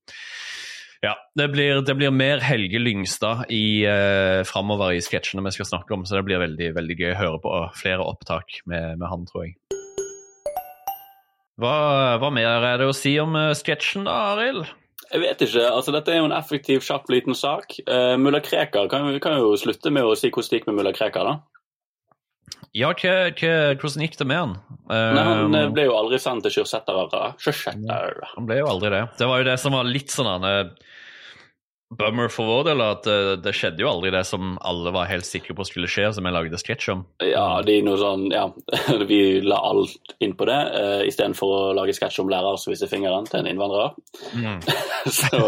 ja, 1.04 1.14
det 1.36 1.50
blir, 1.52 1.80
blir 1.84 2.12
mer 2.12 2.40
Helge 2.44 2.80
Lyngstad 2.80 3.46
i, 3.52 3.84
uh, 3.84 4.40
framover 4.48 4.96
i 4.96 5.04
sketsjene 5.04 5.44
vi 5.44 5.52
skal 5.56 5.68
snakke 5.68 5.96
om, 5.96 6.08
så 6.08 6.16
det 6.16 6.26
blir 6.28 6.40
veldig, 6.40 6.72
veldig 6.76 6.96
gøy 6.96 7.12
å 7.12 7.20
høre 7.20 7.44
på 7.44 7.54
flere 7.76 8.08
opptak 8.08 8.62
med, 8.64 8.96
med 9.00 9.08
han, 9.08 9.28
tror 9.28 9.48
jeg. 9.48 9.56
Hva, 11.60 11.74
hva, 12.20 12.30
mer 12.32 12.64
er 12.64 12.80
det 12.80 12.88
å 12.88 12.96
si 12.96 13.14
om 13.20 13.36
uh, 13.36 13.50
sketsjen, 13.56 14.06
da, 14.08 14.16
Arild? 14.32 14.64
Jeg 15.10 15.22
vet 15.24 15.42
ikke. 15.44 15.66
altså 15.66 15.92
Dette 15.92 16.14
er 16.14 16.20
jo 16.20 16.28
en 16.28 16.36
effektiv, 16.36 16.84
kjapp, 16.86 17.10
liten 17.12 17.36
sak. 17.36 17.74
Uh, 17.84 18.16
Mulla 18.20 18.40
Krekar 18.44 18.88
kan, 18.88 19.08
vi 19.10 19.20
kan 19.22 19.36
jo 19.40 19.52
slutte 19.60 19.92
med 19.92 20.06
å 20.06 20.16
si 20.16 20.30
hvordan 20.30 20.52
det 20.52 20.60
gikk 20.60 20.70
med 20.70 20.78
mulla 20.80 20.94
Krekar, 20.96 21.26
da. 21.26 21.38
Ja, 22.76 22.92
hvordan 22.94 24.04
gikk 24.06 24.16
det 24.20 24.26
med 24.30 24.38
han? 24.38 24.54
Uh, 24.86 25.10
Nei, 25.16 25.24
Han 25.26 25.58
uh, 25.58 25.66
ble 25.74 25.88
jo 25.90 25.96
aldri 25.98 26.20
sendt 26.22 26.46
til 26.46 26.60
Kyrsettere. 26.60 27.34
Han 28.36 28.48
ble 28.48 28.60
jo 28.62 28.70
aldri 28.70 28.94
det. 28.94 29.04
Det 29.18 29.28
var 29.28 29.42
jo 29.42 29.48
det 29.50 29.58
som 29.60 29.74
var 29.74 29.90
litt 29.90 30.14
sånn 30.14 30.30
han 30.30 30.72
bummer 31.98 32.28
for 32.30 32.46
vår 32.46 32.68
del 32.70 32.82
at 32.84 33.06
det, 33.06 33.40
det, 33.44 33.52
skjedde 33.56 33.82
jo 33.82 33.90
aldri 33.90 34.12
det 34.14 34.22
som 34.28 34.54
alle 34.66 34.92
var 34.94 35.08
helt 35.10 35.26
sikre 35.26 35.56
på 35.58 35.66
skulle 35.66 35.90
skje, 35.90 36.06
som 36.14 36.26
jeg 36.26 36.34
lagde 36.36 36.60
sketsj 36.60 36.92
om. 36.94 37.02
Ja, 37.26 37.46
det 37.66 37.78
er 37.78 37.86
noe 37.86 37.98
sånn, 38.00 38.28
ja, 38.30 38.46
vi 39.10 39.20
la 39.42 39.58
alt 39.70 40.14
inn 40.22 40.36
på 40.38 40.46
det 40.48 40.58
uh, 40.70 41.00
istedenfor 41.06 41.54
å 41.54 41.62
lage 41.76 41.94
sketsj 41.96 42.22
om 42.22 42.30
lærer 42.30 42.60
som 42.60 42.72
viser 42.72 42.90
fingeren 42.90 43.26
til 43.28 43.40
en 43.42 43.50
innvandrer. 43.50 43.96
Mm. 44.38 44.60
så 45.20 45.40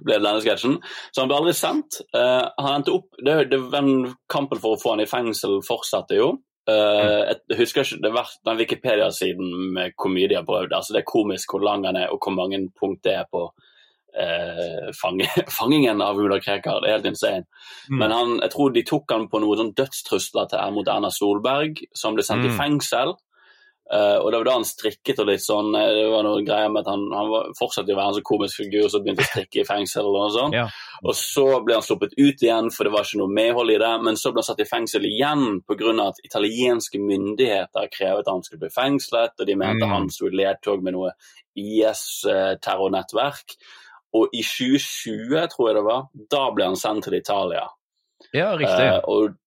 ble 0.00 0.16
det 0.16 0.22
denne 0.22 0.38
sketsjen. 0.44 0.78
Så 1.10 1.22
han 1.22 1.32
ble 1.32 1.42
aldri 1.42 1.56
sendt. 1.58 2.00
Uh, 2.16 2.48
han 2.56 2.78
endte 2.78 2.96
opp 2.96 3.10
det, 3.20 3.36
det, 3.52 3.60
Den 3.74 3.92
kampen 4.32 4.62
for 4.62 4.76
å 4.76 4.80
få 4.80 4.96
han 4.96 5.04
i 5.04 5.10
fengsel 5.10 5.60
fortsatte 5.66 6.16
jo. 6.16 6.32
Uh, 6.70 7.26
jeg 7.26 7.58
husker 7.58 7.82
ikke 7.82 8.04
det 8.04 8.12
var 8.14 8.30
den 8.46 8.60
Wikipedia-siden 8.60 9.74
med 9.74 9.96
hvor 9.98 10.12
mye 10.14 10.30
de 10.30 10.40
har 10.40 10.48
prøvd. 10.48 10.72
Altså, 10.72 10.96
det 10.96 11.02
er 11.02 11.12
komisk 11.12 11.52
hvor 11.52 11.66
lang 11.68 11.84
han 11.88 12.00
er, 12.00 12.08
og 12.14 12.22
hvor 12.22 12.36
mange 12.38 12.64
punkt 12.80 13.04
det 13.04 13.18
er 13.18 13.28
på 13.28 13.50
eh, 14.14 14.92
fang, 15.00 15.20
fangingen 15.58 16.02
av 16.02 16.20
Ula 16.20 16.40
Krekar. 16.40 16.80
Det 16.82 16.90
er 16.90 16.98
helt 16.98 17.10
insane. 17.12 17.44
Mm. 17.90 17.98
Men 17.98 18.16
han, 18.16 18.38
jeg 18.42 18.54
tror 18.54 18.72
de 18.72 18.86
tok 18.88 19.16
han 19.16 19.28
på 19.32 19.42
noen 19.42 19.62
sånn 19.62 19.76
dødstrusler 19.78 20.48
til 20.52 20.76
mot 20.76 20.88
Erna 20.88 21.12
Solberg, 21.12 21.84
som 21.96 22.16
ble 22.16 22.26
sendt 22.26 22.46
mm. 22.46 22.52
i 22.52 22.56
fengsel. 22.58 23.16
Uh, 23.92 24.22
og 24.22 24.30
det 24.30 24.38
var 24.38 24.46
da 24.46 24.52
han 24.56 24.64
strikket 24.64 25.18
og 25.20 25.26
litt 25.28 25.42
sånn 25.42 25.74
eh, 25.76 25.90
Det 25.98 26.04
var 26.08 26.22
noe 26.24 26.44
greier 26.46 26.70
med 26.72 26.80
at 26.80 26.88
han, 26.88 27.02
han 27.12 27.50
fortsatte 27.58 27.92
å 27.92 27.96
være 27.98 28.12
en 28.12 28.16
sånn 28.16 28.24
komisk 28.24 28.62
figur 28.62 28.86
som 28.88 29.02
begynte 29.02 29.26
å 29.26 29.28
strikke 29.28 29.60
i 29.60 29.66
fengsel. 29.68 30.08
Og 30.08 30.14
noe 30.16 30.30
sånt. 30.32 30.56
Ja. 30.56 30.64
Og 31.02 31.12
så 31.18 31.44
ble 31.66 31.76
han 31.76 31.84
sluppet 31.84 32.14
ut 32.16 32.46
igjen, 32.46 32.70
for 32.72 32.88
det 32.88 32.94
var 32.94 33.04
ikke 33.04 33.20
noe 33.20 33.36
medhold 33.36 33.74
i 33.74 33.76
det. 33.82 33.90
Men 34.06 34.16
så 34.16 34.32
ble 34.32 34.40
han 34.40 34.48
satt 34.48 34.64
i 34.64 34.70
fengsel 34.70 35.04
igjen 35.10 35.60
pga. 35.68 35.92
at 36.06 36.22
italienske 36.24 37.02
myndigheter 37.02 37.92
krevet 37.92 38.24
at 38.24 38.32
han 38.32 38.44
skulle 38.46 38.64
bli 38.64 38.72
fengslet, 38.72 39.36
og 39.36 39.50
de 39.50 39.60
mente 39.60 39.84
mm. 39.84 39.92
han 39.92 40.08
sto 40.14 40.30
i 40.30 40.36
ledtog 40.40 40.86
med 40.86 40.96
noe 40.96 41.12
IS-terrornettverk. 41.58 43.58
Og 44.12 44.32
i 44.36 44.42
2020, 44.44 45.46
tror 45.54 45.68
jeg 45.70 45.78
det 45.78 45.86
var, 45.86 46.10
da 46.34 46.48
ble 46.52 46.72
han 46.72 46.76
sendt 46.76 47.08
til 47.08 47.16
Italia. 47.16 47.68
Ja, 48.36 48.52
riktig. 48.56 48.84
Eh, 48.84 48.98
og, 49.08 49.38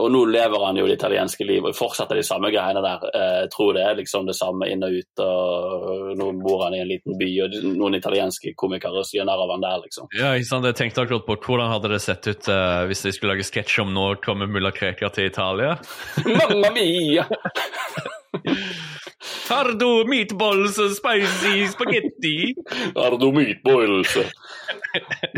og, 0.00 0.08
nå 0.10 0.24
lever 0.32 0.64
han 0.64 0.78
jo 0.80 0.86
det 0.88 0.96
italienske 0.96 1.44
livet 1.46 1.70
og 1.70 1.76
fortsetter 1.76 2.18
de 2.18 2.24
samme 2.26 2.48
greiene 2.54 2.80
der. 2.82 3.04
Eh, 3.12 3.34
jeg 3.44 3.52
tror 3.52 3.76
det 3.76 3.84
er 3.84 4.00
liksom 4.00 4.26
det 4.26 4.36
samme 4.38 4.70
inn 4.72 4.82
og 4.86 4.96
ut. 4.96 5.22
og 5.26 6.16
Nå 6.18 6.30
bor 6.40 6.64
han 6.64 6.76
i 6.78 6.80
en 6.82 6.90
liten 6.90 7.20
by, 7.20 7.30
og 7.44 7.58
noen 7.76 8.00
italienske 8.00 8.54
komikere 8.58 9.04
sier 9.06 9.28
narr 9.28 9.44
av 9.44 9.54
han 9.54 9.68
der, 9.68 9.84
liksom. 9.84 10.08
Ja, 10.16 10.32
ikke 10.34 10.50
sant? 10.54 10.68
Jeg 10.72 10.80
tenkte 10.80 11.04
akkurat 11.04 11.28
på 11.28 11.38
hvordan 11.44 11.72
hadde 11.74 11.92
det 11.94 12.02
sett 12.06 12.28
ut 12.30 12.50
eh, 12.56 12.82
hvis 12.88 13.04
de 13.04 13.14
skulle 13.14 13.36
lage 13.36 13.48
sketsj 13.50 13.82
om 13.84 13.92
nå 13.94 14.08
kommer 14.24 14.50
mulla 14.50 14.72
Krekar 14.74 15.12
til 15.14 15.28
Italia? 15.28 15.76
Mamma 16.24 16.72
mia! 16.74 17.28
Tardo 19.48 20.04
meatballs 20.08 20.78
spicy 20.96 21.66
spaghetti. 21.72 22.54
Tardo 22.96 23.30
meatballs 23.34 24.16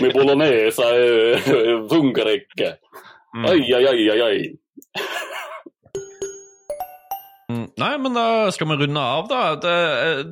med 0.01 0.13
bolognese 0.15 0.91
funker 1.91 2.33
ikke. 2.35 2.77
Oi, 3.47 3.61
oi, 3.61 3.85
oi, 3.93 4.07
oi, 4.11 4.21
oi. 4.27 4.39
Nei, 7.77 7.93
men 8.01 8.15
da 8.17 8.49
skal 8.55 8.71
vi 8.71 8.77
runde 8.81 9.01
av, 9.01 9.27
da. 9.29 9.41
Det, 9.61 9.75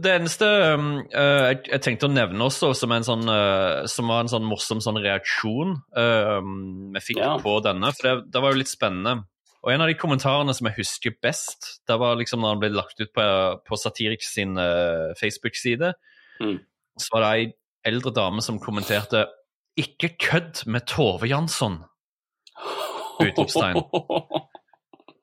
det 0.03 0.15
eneste 0.17 0.49
uh, 0.49 0.87
jeg, 1.13 1.59
jeg, 1.69 1.81
tenkte 1.85 2.09
å 2.09 2.13
nevne 2.13 2.49
også, 2.49 2.73
som, 2.79 2.95
en 2.97 3.05
sånn, 3.07 3.29
uh, 3.29 3.85
som 3.91 4.09
var 4.11 4.25
en 4.25 4.33
sånn 4.33 4.47
morsom 4.49 4.81
sånn 4.85 4.99
reaksjon 5.05 5.77
uh, 5.95 6.41
vi 6.97 7.05
fikk 7.05 7.21
ja. 7.21 7.35
på 7.45 7.59
denne, 7.67 7.93
for 7.95 8.09
det, 8.09 8.15
det, 8.33 8.43
var 8.43 8.55
jo 8.55 8.63
litt 8.63 8.73
spennende. 8.73 9.29
Og 9.65 9.73
en 9.73 9.81
av 9.81 9.89
de 9.89 9.97
kommentarene 9.97 10.53
som 10.53 10.69
jeg 10.69 10.77
husker 10.83 11.15
best, 11.25 11.79
det 11.89 11.97
var 12.01 12.19
liksom 12.21 12.43
når 12.45 12.53
han 12.53 12.61
ble 12.61 12.73
lagt 12.75 13.01
ut 13.01 13.13
på, 13.17 13.25
på 13.65 13.79
Satiriks 13.81 14.35
sin 14.37 14.59
uh, 14.61 15.15
Facebook-side, 15.17 15.95
mm. 16.45 16.59
så 17.01 17.15
var 17.15 17.25
det 17.25 17.31
ei 17.33 17.47
eldre 17.89 18.13
dame 18.17 18.45
som 18.45 18.61
kommenterte 18.61 19.25
'Ikke 19.75 20.13
kødd 20.21 20.67
med 20.71 20.87
Tove 20.87 21.27
Jansson!' 21.29 21.81
Utropstegn. 23.25 23.81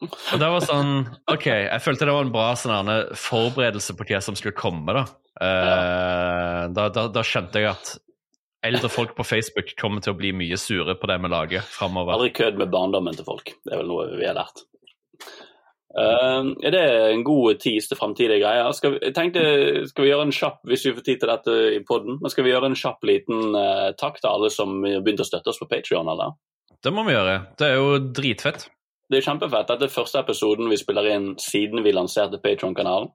Og 0.01 0.37
det 0.41 0.47
var 0.49 0.63
sånn 0.65 0.93
OK, 1.29 1.45
jeg 1.45 1.81
følte 1.85 2.07
det 2.09 2.15
var 2.15 2.25
en 2.25 2.33
bra 2.33 2.51
sånn, 2.57 2.89
forberedelse 3.13 3.93
på 3.93 4.07
hva 4.09 4.21
som 4.25 4.37
skulle 4.37 4.57
komme. 4.57 4.95
Da. 4.97 5.05
Uh, 5.37 6.63
da, 6.73 6.89
da, 6.89 7.05
da 7.13 7.23
skjønte 7.25 7.61
jeg 7.61 7.69
at 7.75 7.93
eldre 8.65 8.89
folk 8.89 9.15
på 9.17 9.25
Facebook 9.25 9.73
kommer 9.79 10.03
til 10.03 10.13
å 10.13 10.19
bli 10.19 10.33
mye 10.37 10.57
sure 10.59 10.95
på 10.97 11.09
det 11.09 11.17
vi 11.23 11.31
lager 11.31 11.65
framover. 11.65 12.17
Aldri 12.17 12.33
kødd 12.37 12.59
med 12.61 12.73
barndommen 12.73 13.17
til 13.17 13.27
folk. 13.27 13.55
Det 13.63 13.73
er 13.73 13.81
vel 13.81 13.89
noe 13.89 14.09
vi 14.13 14.27
har 14.27 14.37
lært. 14.37 14.65
Uh, 15.91 16.53
er 16.63 16.71
det 16.71 16.83
en 17.11 17.23
god 17.27 17.59
tis 17.59 17.89
til 17.89 17.99
framtidige 17.99 18.39
greier? 18.39 18.69
Skal 18.77 18.93
vi, 18.93 19.01
jeg 19.09 19.15
tenkte, 19.17 19.41
skal 19.89 20.05
vi 20.05 20.11
gjøre 20.13 20.27
en 20.29 20.35
kjapp 20.35 20.61
hvis 20.69 20.85
vi 20.87 20.93
får 20.95 21.07
tid 21.07 21.23
til 21.23 21.31
dette 21.33 21.55
i 21.75 21.81
podden, 21.87 22.21
men 22.21 22.31
skal 22.31 22.47
vi 22.47 22.53
gjøre 22.53 22.69
en 22.71 22.79
kjapp 22.79 23.03
liten 23.09 23.57
uh, 23.57 23.89
takk 23.99 24.21
til 24.21 24.31
alle 24.31 24.51
som 24.53 24.77
begynte 24.85 25.25
å 25.25 25.27
støtte 25.27 25.51
oss 25.51 25.59
på 25.59 25.67
Patrion? 25.71 26.07
Det 26.81 26.93
må 26.95 27.03
vi 27.07 27.17
gjøre. 27.17 27.41
Det 27.59 27.67
er 27.67 27.81
jo 27.81 27.99
dritfett 28.15 28.69
det 29.11 29.19
er 29.19 29.25
kjempefett. 29.25 29.67
Dette 29.67 29.87
er 29.89 29.91
første 29.91 30.21
episoden 30.21 30.69
vi 30.71 30.77
spiller 30.79 31.09
inn 31.11 31.25
siden 31.41 31.83
vi 31.83 31.91
lanserte 31.91 32.39
Patron-kanalen. 32.43 33.11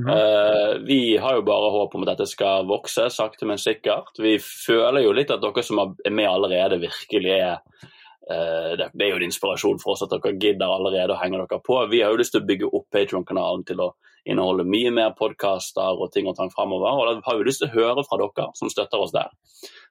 Mm 0.00 0.08
uh, 0.08 0.70
vi 0.84 1.16
har 1.20 1.36
jo 1.36 1.44
bare 1.46 1.70
håp 1.72 1.94
om 1.94 2.04
at 2.04 2.14
dette 2.14 2.26
skal 2.28 2.66
vokse 2.68 3.06
sakte, 3.12 3.46
men 3.48 3.60
sikkert. 3.60 4.16
Vi 4.18 4.38
føler 4.40 5.04
jo 5.04 5.12
litt 5.16 5.32
at 5.32 5.42
dere 5.42 5.64
som 5.64 5.80
er 5.82 6.12
med 6.12 6.28
allerede, 6.28 6.80
virkelig 6.82 7.34
er 7.34 7.58
uh, 7.60 8.72
det, 8.78 8.88
det, 8.94 9.04
er 9.04 9.12
jo 9.12 9.20
en 9.20 9.26
inspirasjon 9.28 9.80
for 9.82 9.94
oss 9.94 10.04
at 10.06 10.14
dere 10.14 10.34
gidder 10.40 10.72
allerede 10.72 11.12
å 11.12 11.20
henge 11.20 11.42
dere 11.42 11.60
på. 11.64 11.78
Vi 11.92 12.00
har 12.02 12.14
jo 12.14 12.20
lyst 12.22 12.34
til 12.36 12.42
å 12.42 12.48
bygge 12.48 12.72
opp 12.72 12.88
Patron-kanalen 12.94 13.64
til 13.68 13.84
å 13.84 13.90
inneholde 14.24 14.64
mye 14.64 14.92
mer 14.96 15.12
podkaster 15.18 16.00
og 16.00 16.08
ting 16.14 16.30
og 16.30 16.38
tang 16.38 16.52
framover. 16.52 16.96
Og 16.96 17.10
da 17.10 17.26
har 17.28 17.36
vi 17.36 17.50
lyst 17.50 17.60
til 17.60 17.68
å 17.68 17.76
høre 17.76 18.06
fra 18.08 18.20
dere 18.22 18.48
som 18.56 18.72
støtter 18.72 19.04
oss 19.04 19.12
der. 19.12 19.28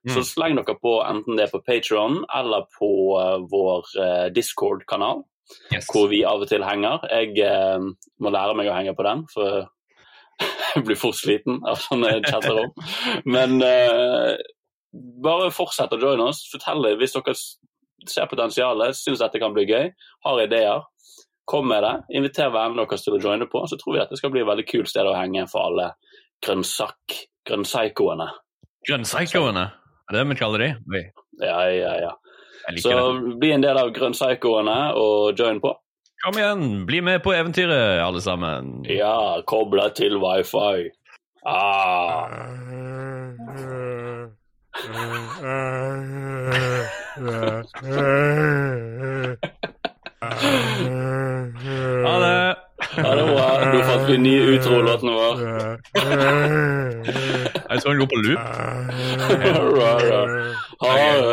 Mm. 0.01 0.15
Så 0.15 0.25
sleng 0.25 0.57
dere 0.57 0.73
på 0.81 0.97
enten 1.05 1.37
det 1.37 1.45
er 1.45 1.53
på 1.53 1.61
Patron 1.61 2.23
eller 2.33 2.65
på 2.79 2.89
uh, 3.13 3.37
vår 3.49 3.93
Discord-kanal. 4.33 5.23
Yes. 5.73 5.87
Hvor 5.91 6.07
vi 6.11 6.23
av 6.27 6.43
og 6.43 6.49
til 6.49 6.63
henger. 6.65 7.03
Jeg 7.11 7.37
eh, 7.45 7.87
må 8.23 8.33
lære 8.33 8.55
meg 8.57 8.69
å 8.69 8.77
henge 8.77 8.95
på 8.97 9.05
den, 9.07 9.25
for 9.33 9.65
jeg 10.73 10.85
blir 10.87 10.99
fort 10.99 11.19
sliten 11.19 11.59
av 11.69 11.81
sånne 11.83 12.15
chatterom. 12.25 12.71
Men 13.29 13.59
eh, 13.65 14.31
bare 15.23 15.51
fortsett 15.53 15.93
å 15.93 16.01
joine 16.01 16.29
oss. 16.31 16.45
Fortell 16.51 16.83
det 16.87 16.95
hvis 17.01 17.15
dere 17.17 17.35
ser 18.09 18.27
potensialet, 18.31 18.97
syns 18.97 19.21
dette 19.23 19.41
kan 19.41 19.55
bli 19.55 19.67
gøy, 19.69 19.91
har 20.27 20.43
ideer. 20.43 20.87
Kom 21.49 21.67
med 21.67 21.83
det. 21.83 21.95
Inviter 22.15 22.53
vennene 22.53 22.85
deres 22.87 23.03
til 23.03 23.17
å 23.17 23.21
joine 23.21 23.49
på, 23.51 23.65
så 23.67 23.75
tror 23.79 23.97
vi 23.97 24.03
at 24.03 24.11
det 24.13 24.21
skal 24.21 24.31
bli 24.31 24.43
et 24.43 24.47
veldig 24.47 24.67
kult 24.69 24.91
sted 24.91 25.07
å 25.07 25.17
henge 25.17 25.43
for 25.51 25.67
alle 25.67 25.91
grønnsak 26.43 27.19
grønnsaikoene 27.47 28.29
grønnsaikoene, 28.87 29.63
Er 30.09 30.15
det 30.15 30.19
det 30.19 30.29
vi 30.29 30.35
kaller 30.39 30.63
de? 30.63 30.69
Ja, 31.41 31.59
ja, 31.71 31.93
ja. 32.03 32.11
Så 32.79 32.89
det. 32.89 33.35
bli 33.39 33.51
en 33.51 33.61
del 33.65 33.77
av 33.77 33.91
grønnpsykoene 33.95 34.77
og 34.99 35.39
join 35.39 35.59
på. 35.63 35.73
Kom 36.23 36.37
igjen, 36.39 36.85
bli 36.87 37.01
med 37.03 37.23
på 37.23 37.33
eventyret, 37.35 37.99
alle 37.99 38.21
sammen. 38.23 38.85
Ja, 38.87 39.41
kobla 39.45 39.89
til 39.97 40.15
wifi. 40.23 40.89
Ah. 41.45 42.29
Ha 52.03 52.19
det. 52.19 52.55
Ha 53.03 53.15
det 53.15 53.23
bra. 53.27 53.47
Nå 53.73 53.79
fant 53.87 54.09
vi 54.09 54.17
ny 54.17 54.33
utro-låten 54.55 55.09
vår. 55.13 55.35
Jeg 57.69 57.81
tror 57.81 57.89
den 57.91 57.99
går 58.01 58.09
på 58.11 58.19
loop. 58.23 58.41